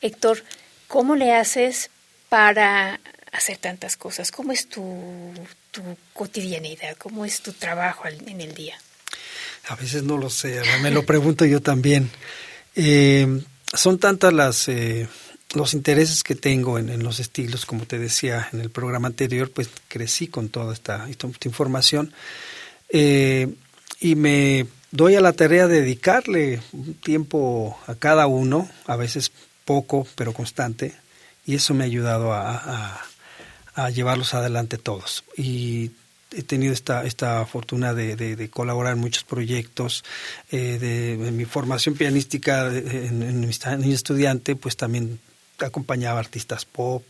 Héctor, 0.00 0.44
¿cómo 0.86 1.16
le 1.16 1.32
haces 1.32 1.90
para 2.28 3.00
hacer 3.32 3.56
tantas 3.56 3.96
cosas? 3.96 4.30
¿Cómo 4.30 4.52
es 4.52 4.68
tu, 4.68 5.34
tu 5.72 5.82
cotidianidad? 6.12 6.96
¿Cómo 6.98 7.24
es 7.24 7.40
tu 7.40 7.52
trabajo 7.52 8.04
en 8.06 8.40
el 8.40 8.54
día? 8.54 8.78
A 9.66 9.74
veces 9.74 10.04
no 10.04 10.18
lo 10.18 10.30
sé, 10.30 10.62
me 10.82 10.92
lo 10.92 11.04
pregunto 11.04 11.44
yo 11.44 11.60
también. 11.60 12.08
Eh, 12.74 13.42
son 13.72 13.98
tantas 13.98 14.32
las 14.32 14.68
eh, 14.68 15.08
los 15.54 15.74
intereses 15.74 16.22
que 16.22 16.34
tengo 16.34 16.78
en, 16.78 17.02
los 17.02 17.20
estilos, 17.20 17.66
como 17.66 17.84
te 17.84 17.98
decía 17.98 18.48
en 18.52 18.60
el 18.60 18.70
programa 18.70 19.08
anterior, 19.08 19.50
pues 19.50 19.68
crecí 19.88 20.28
con 20.28 20.48
toda 20.48 20.72
esta, 20.72 21.08
esta 21.08 21.28
información 21.44 22.12
eh, 22.88 23.54
y 24.00 24.14
me 24.14 24.66
doy 24.90 25.14
a 25.14 25.20
la 25.20 25.32
tarea 25.32 25.68
de 25.68 25.80
dedicarle 25.80 26.62
un 26.72 26.94
tiempo 26.94 27.78
a 27.86 27.94
cada 27.94 28.26
uno, 28.26 28.68
a 28.86 28.96
veces 28.96 29.30
poco, 29.64 30.06
pero 30.14 30.32
constante, 30.32 30.94
y 31.44 31.54
eso 31.54 31.74
me 31.74 31.84
ha 31.84 31.86
ayudado 31.86 32.32
a, 32.32 33.00
a 33.74 33.90
llevarlos 33.90 34.34
adelante 34.34 34.78
todos. 34.78 35.24
Y 35.36 35.92
he 36.36 36.42
tenido 36.42 36.72
esta, 36.72 37.04
esta 37.04 37.44
fortuna 37.46 37.94
de, 37.94 38.16
de, 38.16 38.50
colaborar 38.50 38.94
en 38.94 39.00
muchos 39.00 39.24
proyectos. 39.24 40.04
Eh, 40.50 40.78
de, 40.80 41.30
mi 41.30 41.44
formación 41.44 41.94
pianística 41.94 42.66
en, 42.68 43.40
mi 43.40 43.92
estudiante, 43.92 44.56
pues 44.56 44.76
también 44.76 45.20
acompañaba 45.58 46.18
artistas 46.18 46.64
pop, 46.64 47.04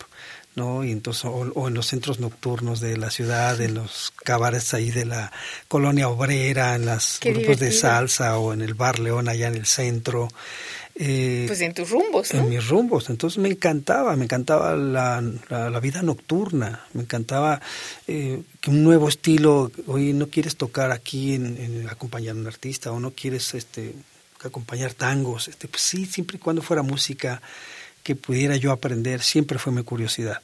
¿no? 0.54 0.84
Y 0.84 0.92
entonces, 0.92 1.24
o, 1.24 1.68
en 1.68 1.74
los 1.74 1.86
centros 1.86 2.20
nocturnos 2.20 2.80
de 2.80 2.96
la 2.96 3.10
ciudad, 3.10 3.60
en 3.60 3.74
los 3.74 4.12
cabarets 4.24 4.74
ahí 4.74 4.90
de 4.90 5.06
la 5.06 5.32
colonia 5.68 6.08
obrera, 6.08 6.74
en 6.74 6.86
los 6.86 7.18
grupos 7.22 7.58
de 7.58 7.72
salsa 7.72 8.38
o 8.38 8.52
en 8.52 8.60
el 8.60 8.74
bar 8.74 8.98
León 8.98 9.28
allá 9.28 9.48
en 9.48 9.54
el 9.54 9.66
centro. 9.66 10.28
Eh, 10.94 11.44
pues 11.46 11.60
en 11.62 11.72
tus 11.72 11.88
rumbos, 11.88 12.32
En 12.34 12.48
mis 12.48 12.68
rumbos. 12.68 13.08
Entonces 13.08 13.38
me 13.38 13.48
encantaba, 13.48 14.14
me 14.16 14.24
encantaba 14.24 14.76
la, 14.76 15.22
la, 15.48 15.80
vida 15.80 16.02
nocturna, 16.02 16.86
me 16.92 17.02
encantaba 17.02 17.60
eh, 18.06 18.42
que 18.60 18.70
un 18.70 18.84
nuevo 18.84 19.08
estilo, 19.08 19.72
oye, 19.86 20.12
no 20.12 20.28
quieres 20.28 20.56
tocar 20.56 20.90
aquí 20.92 21.34
en, 21.34 21.86
acompañar 21.90 22.36
a 22.36 22.38
un 22.38 22.46
artista 22.46 22.92
o 22.92 23.00
no 23.00 23.12
quieres 23.12 23.54
este 23.54 23.94
acompañar 24.44 24.92
tangos, 24.92 25.46
este, 25.46 25.68
pues 25.68 25.82
sí, 25.82 26.04
siempre 26.04 26.36
y 26.36 26.40
cuando 26.40 26.62
fuera 26.62 26.82
música 26.82 27.40
que 28.02 28.16
pudiera 28.16 28.56
yo 28.56 28.72
aprender, 28.72 29.22
siempre 29.22 29.58
fue 29.58 29.72
mi 29.72 29.84
curiosidad. 29.84 30.40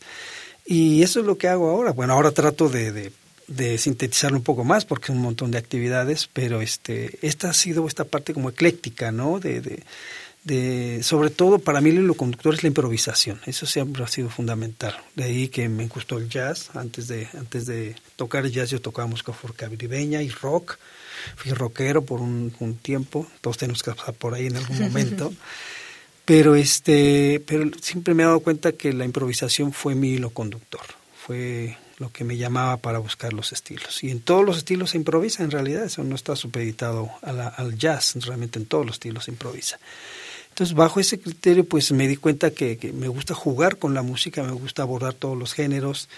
Y 0.64 1.02
eso 1.02 1.20
es 1.20 1.26
lo 1.26 1.36
que 1.36 1.48
hago 1.48 1.68
ahora. 1.70 1.92
Bueno, 1.92 2.12
ahora 2.12 2.30
trato 2.30 2.68
de, 2.68 2.92
de, 2.92 3.12
de 3.48 3.78
sintetizarlo 3.78 4.36
un 4.36 4.44
poco 4.44 4.62
más 4.62 4.84
porque 4.84 5.06
es 5.06 5.10
un 5.10 5.22
montón 5.22 5.50
de 5.50 5.58
actividades, 5.58 6.28
pero 6.32 6.60
este, 6.60 7.18
esta 7.22 7.50
ha 7.50 7.54
sido 7.54 7.88
esta 7.88 8.04
parte 8.04 8.34
como 8.34 8.50
ecléctica, 8.50 9.10
¿no? 9.10 9.40
De, 9.40 9.60
de, 9.60 9.82
de, 10.48 11.02
sobre 11.02 11.28
todo 11.28 11.58
para 11.58 11.80
mí 11.82 11.92
lo 11.92 12.14
conductor 12.14 12.54
es 12.54 12.62
la 12.62 12.68
improvisación, 12.68 13.38
eso 13.44 13.66
siempre 13.66 14.02
ha 14.02 14.08
sido 14.08 14.30
fundamental. 14.30 14.98
De 15.14 15.24
ahí 15.24 15.48
que 15.48 15.68
me 15.68 15.86
gustó 15.86 16.16
el 16.18 16.28
jazz, 16.28 16.70
antes 16.74 17.06
de, 17.06 17.28
antes 17.34 17.66
de 17.66 17.94
tocar 18.16 18.46
jazz 18.48 18.70
yo 18.70 18.80
tocaba 18.80 19.06
música 19.06 19.32
caribeña 19.54 20.22
y 20.22 20.30
rock, 20.30 20.78
fui 21.36 21.52
rockero 21.52 22.02
por 22.02 22.20
un, 22.20 22.52
un 22.60 22.74
tiempo, 22.76 23.26
todos 23.42 23.58
tenemos 23.58 23.82
que 23.82 23.92
pasar 23.92 24.14
por 24.14 24.34
ahí 24.34 24.46
en 24.46 24.56
algún 24.56 24.80
momento. 24.80 25.32
pero 26.24 26.56
este 26.56 27.42
pero 27.46 27.70
siempre 27.80 28.14
me 28.14 28.22
he 28.22 28.26
dado 28.26 28.40
cuenta 28.40 28.72
que 28.72 28.92
la 28.92 29.04
improvisación 29.04 29.72
fue 29.72 29.94
mi 29.94 30.10
hilo 30.10 30.30
conductor. 30.30 30.82
Fue 31.26 31.76
lo 31.98 32.10
que 32.10 32.24
me 32.24 32.38
llamaba 32.38 32.78
para 32.78 32.98
buscar 33.00 33.34
los 33.34 33.52
estilos. 33.52 34.02
Y 34.02 34.10
en 34.10 34.20
todos 34.20 34.46
los 34.46 34.56
estilos 34.56 34.90
se 34.90 34.96
improvisa 34.96 35.42
en 35.42 35.50
realidad. 35.50 35.84
Eso 35.84 36.02
no 36.04 36.14
está 36.14 36.36
supeditado 36.36 37.10
al 37.22 37.76
jazz. 37.76 38.14
Realmente 38.24 38.58
en 38.58 38.64
todos 38.64 38.86
los 38.86 38.94
estilos 38.94 39.24
se 39.24 39.32
improvisa 39.32 39.78
entonces, 40.58 40.74
bajo 40.74 40.98
ese 40.98 41.20
criterio, 41.20 41.64
pues 41.68 41.92
me 41.92 42.08
di 42.08 42.16
cuenta 42.16 42.50
que, 42.50 42.78
que, 42.78 42.92
me 42.92 43.06
gusta 43.06 43.32
jugar 43.32 43.76
con 43.76 43.94
la 43.94 44.02
música, 44.02 44.42
me 44.42 44.50
gusta 44.50 44.82
abordar 44.82 45.14
todos 45.14 45.38
los 45.38 45.54
géneros 45.54 46.08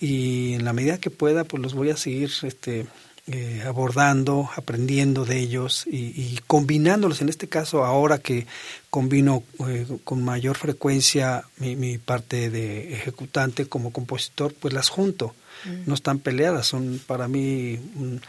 y 0.00 0.54
en 0.54 0.64
la 0.64 0.72
medida 0.72 0.98
que 0.98 1.10
pueda, 1.10 1.44
pues 1.44 1.62
los 1.62 1.72
voy 1.72 1.90
a 1.90 1.96
seguir 1.96 2.32
este, 2.42 2.88
eh, 3.28 3.62
abordando, 3.64 4.50
aprendiendo 4.56 5.24
de 5.24 5.38
ellos 5.38 5.86
y, 5.86 5.98
y, 6.20 6.40
combinándolos. 6.48 7.20
En 7.20 7.28
este 7.28 7.48
caso, 7.48 7.84
ahora 7.84 8.18
que 8.18 8.48
combino 8.90 9.44
eh, 9.68 9.86
con 10.02 10.20
mayor 10.24 10.56
frecuencia 10.56 11.44
mi, 11.58 11.76
mi, 11.76 11.96
parte 11.96 12.50
de 12.50 12.92
ejecutante 12.92 13.68
como 13.68 13.92
compositor, 13.92 14.52
pues 14.52 14.74
las 14.74 14.88
junto. 14.88 15.36
Mm. 15.64 15.82
No 15.86 15.94
están 15.94 16.18
peleadas, 16.18 16.66
son 16.66 17.00
para 17.06 17.28
mí 17.28 17.78
un, 17.94 18.20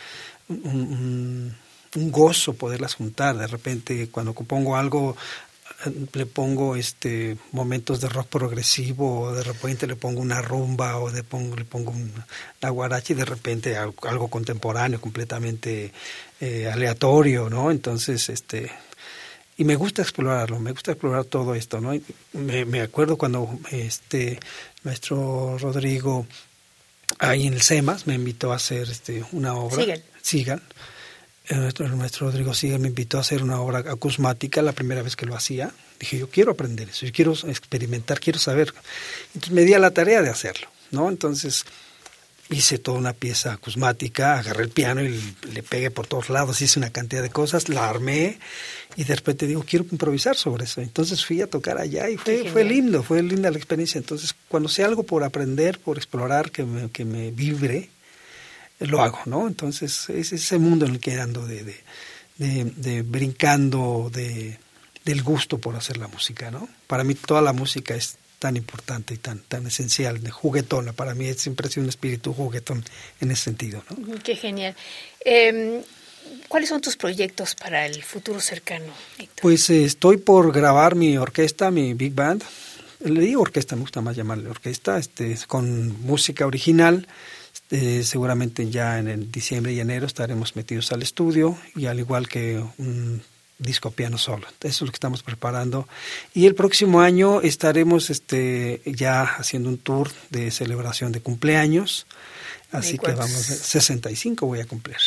un, 0.50 1.56
un 1.96 2.12
gozo 2.12 2.54
poderlas 2.54 2.96
juntar. 2.96 3.38
De 3.38 3.48
repente, 3.48 4.10
cuando 4.10 4.34
compongo 4.34 4.76
algo, 4.76 5.16
le 6.14 6.26
pongo 6.26 6.76
este 6.76 7.38
momentos 7.52 8.02
de 8.02 8.10
rock 8.10 8.28
progresivo 8.28 9.22
o 9.22 9.34
de 9.34 9.44
repente 9.44 9.86
le 9.86 9.96
pongo 9.96 10.22
una 10.22 10.42
rumba 10.42 10.98
o 11.00 11.12
de 11.12 11.24
pongo, 11.24 11.56
le 11.56 11.66
pongo 11.66 11.92
una 11.92 12.70
guaracha 12.70 13.14
y 13.14 13.16
de 13.16 13.26
repente 13.26 13.78
algo, 13.78 14.28
contemporáneo 14.28 15.00
completamente 15.00 15.92
eh, 16.42 16.68
aleatorio 16.68 17.50
no 17.50 17.70
entonces 17.70 18.30
este 18.30 18.72
y 19.56 19.66
me 19.66 19.76
gusta 19.76 20.02
explorarlo 20.02 20.60
me 20.60 20.72
gusta 20.72 20.94
explorar 20.94 21.26
todo 21.26 21.54
esto 21.54 21.80
no 21.80 21.94
me, 22.34 22.66
me 22.66 22.82
acuerdo 22.82 23.16
cuando 23.16 23.60
este 23.72 24.40
nuestro 24.84 25.60
Rodrigo 25.60 26.26
ahí 27.20 27.46
en 27.46 27.54
el 27.54 27.62
CEMAS 27.62 28.08
me 28.08 28.16
invitó 28.16 28.52
a 28.52 28.56
hacer 28.56 28.90
este 28.90 29.24
una 29.32 29.56
obra. 29.56 29.84
Sigan. 29.84 30.02
Sigan 30.22 30.62
nuestro, 31.56 31.88
nuestro 31.90 32.28
Rodrigo 32.28 32.54
Siga 32.54 32.78
me 32.78 32.90
invitó 32.90 33.18
a 33.18 33.22
hacer 33.22 33.42
una 33.44 33.60
obra 33.62 33.80
acusmática 33.80 34.62
la 34.62 34.74
primera 34.74 35.02
vez 35.02 35.16
que 35.16 35.26
lo 35.26 35.36
hacía. 35.36 35.72
Dije, 36.00 36.18
yo 36.18 36.30
quiero 36.30 36.52
aprender 36.52 36.90
eso, 36.90 37.06
yo 37.06 37.12
quiero 37.12 37.34
experimentar, 37.34 38.20
quiero 38.20 38.40
saber. 38.40 38.74
Entonces 39.34 39.52
me 39.52 39.64
di 39.64 39.74
a 39.74 39.80
la 39.80 39.92
tarea 39.92 40.22
de 40.22 40.30
hacerlo, 40.30 40.68
¿no? 40.92 41.10
Entonces 41.10 41.66
hice 42.50 42.78
toda 42.78 42.98
una 42.98 43.14
pieza 43.14 43.54
acusmática, 43.54 44.40
agarré 44.40 44.64
el 44.64 44.70
piano 44.70 45.04
y 45.04 45.20
le 45.52 45.64
pegué 45.64 45.92
por 45.92 46.08
todos 46.08 46.30
lados, 46.30 46.62
hice 46.62 46.80
una 46.80 46.92
cantidad 46.92 47.22
de 47.22 47.30
cosas, 47.30 47.68
la 47.68 47.90
armé 47.90 48.40
y 48.96 49.04
de 49.04 49.16
repente 49.16 49.48
digo, 49.48 49.64
quiero 49.68 49.86
improvisar 49.92 50.36
sobre 50.36 50.66
eso. 50.66 50.82
Entonces 50.82 51.26
fui 51.26 51.42
a 51.42 51.48
tocar 51.48 51.78
allá 51.78 52.10
y 52.10 52.18
fue, 52.18 52.50
fue 52.50 52.64
lindo, 52.64 53.04
fue 53.04 53.22
linda 53.22 53.52
la 53.52 53.58
experiencia. 53.58 54.00
Entonces, 54.00 54.34
cuando 54.48 54.70
sea 54.70 54.86
algo 54.86 55.04
por 55.04 55.24
aprender, 55.24 55.80
por 55.80 55.98
explorar, 55.98 56.52
que 56.52 56.64
me, 56.64 56.90
que 56.90 57.06
me 57.06 57.32
vibre, 57.32 57.90
lo 58.80 59.02
hago, 59.02 59.20
¿no? 59.26 59.48
Entonces 59.48 60.10
es 60.10 60.34
ese 60.34 60.58
mundo 60.60 60.86
en 60.86 60.94
el 60.94 61.00
que 61.00 61.20
ando 61.20 61.46
de, 61.46 61.64
de, 62.38 62.66
de, 62.76 63.02
brincando 63.02 64.12
de, 64.14 64.60
del 65.04 65.24
gusto 65.24 65.58
por 65.58 65.76
hacer 65.76 65.98
la 65.98 66.08
música, 66.08 66.52
¿no? 66.52 66.68
Para 66.86 67.04
mí 67.04 67.16
toda 67.16 67.42
la 67.42 67.54
música 67.54 67.96
es 67.96 68.18
tan 68.40 68.56
importante 68.56 69.16
y 69.16 69.18
tan, 69.18 69.40
tan 69.40 69.66
esencial, 69.66 70.22
de 70.22 70.30
juguetona. 70.30 70.94
Para 70.94 71.16
mí 71.16 71.34
siempre 71.34 71.68
ha 71.68 71.72
sido 71.72 71.84
un 71.84 71.90
espíritu 71.90 72.34
juguetón 72.34 72.84
en 73.20 73.32
ese 73.32 73.44
sentido, 73.44 73.84
¿no? 73.90 74.20
Qué 74.24 74.36
genial. 74.36 74.76
Eh, 75.26 75.82
¿Cuáles 76.48 76.70
son 76.70 76.82
tus 76.82 76.98
proyectos 76.98 77.56
para 77.56 77.86
el 77.86 78.04
futuro 78.04 78.40
cercano, 78.42 78.94
Pues 79.42 79.70
eh, 79.70 79.86
estoy 79.86 80.18
por 80.18 80.52
grabar 80.52 80.96
mi 80.96 81.18
orquesta, 81.18 81.72
mi 81.72 81.94
big 81.94 82.14
band. 82.14 82.44
Le 83.00 83.22
digo 83.22 83.42
orquesta, 83.42 83.76
me 83.76 83.82
gusta 83.82 84.02
más 84.02 84.16
llamarle 84.16 84.50
orquesta, 84.50 84.98
este, 84.98 85.38
con 85.48 86.02
música 86.02 86.46
original 86.46 87.08
eh, 87.70 88.04
seguramente 88.04 88.70
ya 88.70 89.00
en 89.00 89.08
el 89.08 89.32
diciembre 89.32 89.74
y 89.74 89.80
enero 89.80 90.06
estaremos 90.06 90.56
metidos 90.56 90.92
al 90.92 91.02
estudio 91.02 91.58
y 91.76 91.88
al 91.88 92.00
igual 92.00 92.28
que 92.30 92.64
un 92.78 93.22
disco 93.60 93.92
piano 93.92 94.18
solo. 94.18 94.48
Eso 94.62 94.68
es 94.68 94.82
lo 94.82 94.88
que 94.88 94.96
estamos 94.96 95.24
preparando. 95.24 95.88
Y 96.34 96.46
el 96.46 96.56
próximo 96.56 97.02
año 97.02 97.42
estaremos 97.42 98.10
este, 98.10 98.82
ya 98.86 99.24
haciendo 99.24 99.70
un 99.70 99.78
tour 99.78 100.12
de 100.30 100.52
celebración 100.52 101.12
de 101.12 101.22
cumpleaños. 101.22 102.08
Así 102.72 102.98
que 102.98 103.14
vamos, 103.14 103.32
65 103.32 104.46
voy 104.46 104.60
a 104.60 104.66
cumplir. 104.66 104.98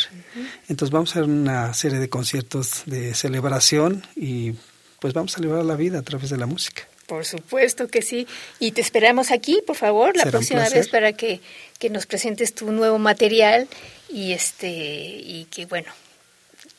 Entonces 0.67 0.91
vamos 0.91 1.11
a 1.11 1.19
hacer 1.19 1.23
una 1.23 1.73
serie 1.73 1.99
de 1.99 2.09
conciertos 2.09 2.83
de 2.85 3.13
celebración 3.13 4.05
y 4.15 4.53
pues 4.99 5.13
vamos 5.13 5.33
a 5.33 5.37
celebrar 5.37 5.65
la 5.65 5.75
vida 5.75 5.99
a 5.99 6.01
través 6.01 6.29
de 6.31 6.37
la 6.37 6.47
música. 6.47 6.83
Por 7.11 7.25
supuesto 7.25 7.89
que 7.89 8.01
sí. 8.01 8.25
Y 8.57 8.71
te 8.71 8.79
esperamos 8.79 9.31
aquí, 9.31 9.61
por 9.67 9.75
favor, 9.75 10.15
la 10.15 10.23
próxima 10.27 10.69
vez 10.69 10.87
para 10.87 11.11
que, 11.11 11.41
que, 11.77 11.89
nos 11.89 12.05
presentes 12.05 12.55
tu 12.55 12.71
nuevo 12.71 12.99
material 12.99 13.67
y 14.07 14.31
este 14.31 14.69
y 14.69 15.45
que 15.51 15.65
bueno, 15.65 15.91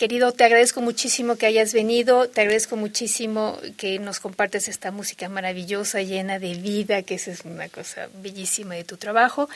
Querido, 0.03 0.33
te 0.33 0.43
agradezco 0.43 0.81
muchísimo 0.81 1.37
que 1.37 1.47
hayas 1.47 1.73
venido, 1.73 2.29
te 2.29 2.41
agradezco 2.41 2.75
muchísimo 2.75 3.57
que 3.77 4.01
nos 4.01 4.19
compartes 4.19 4.67
esta 4.67 4.91
música 4.91 5.29
maravillosa, 5.29 6.03
llena 6.03 6.41
de 6.41 6.55
vida, 6.55 7.03
que 7.03 7.15
esa 7.15 7.31
es 7.31 7.43
una 7.45 7.69
cosa 7.69 8.09
bellísima 8.21 8.75
de 8.75 8.83
tu 8.83 8.97
trabajo. 8.97 9.49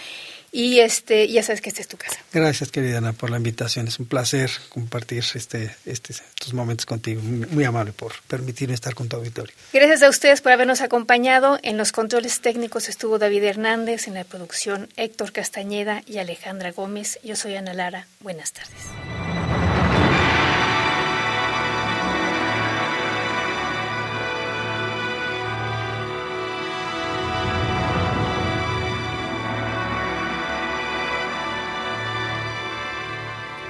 Y 0.53 0.79
este, 0.79 1.27
ya 1.27 1.43
sabes 1.43 1.61
que 1.61 1.71
esta 1.71 1.81
es 1.81 1.89
tu 1.89 1.97
casa. 1.97 2.21
Gracias, 2.33 2.71
querida 2.71 2.99
Ana, 2.99 3.13
por 3.13 3.31
la 3.31 3.39
invitación. 3.39 3.89
Es 3.89 3.99
un 3.99 4.07
placer 4.07 4.49
compartir 4.69 5.25
este, 5.35 5.75
este, 5.85 6.13
estos 6.13 6.55
momentos 6.55 6.87
contigo. 6.87 7.21
Muy 7.23 7.65
amable 7.65 7.93
por 7.93 8.13
permitirme 8.29 8.75
estar 8.75 8.95
con 8.95 9.09
tu 9.09 9.17
auditorio. 9.17 9.53
Gracias 9.73 10.05
a 10.05 10.09
ustedes 10.09 10.43
por 10.43 10.53
habernos 10.53 10.81
acompañado. 10.81 11.59
En 11.65 11.77
los 11.77 11.91
controles 11.91 12.41
técnicos 12.41 12.89
estuvo 12.89 13.19
David 13.19 13.43
Hernández, 13.43 14.07
en 14.07 14.15
la 14.15 14.23
producción 14.23 14.89
Héctor 14.95 15.33
Castañeda 15.33 16.05
y 16.07 16.19
Alejandra 16.19 16.71
Gómez. 16.71 17.19
Yo 17.25 17.35
soy 17.35 17.57
Ana 17.57 17.75
Lara. 17.75 18.07
Buenas 18.21 18.53
tardes. 18.53 19.36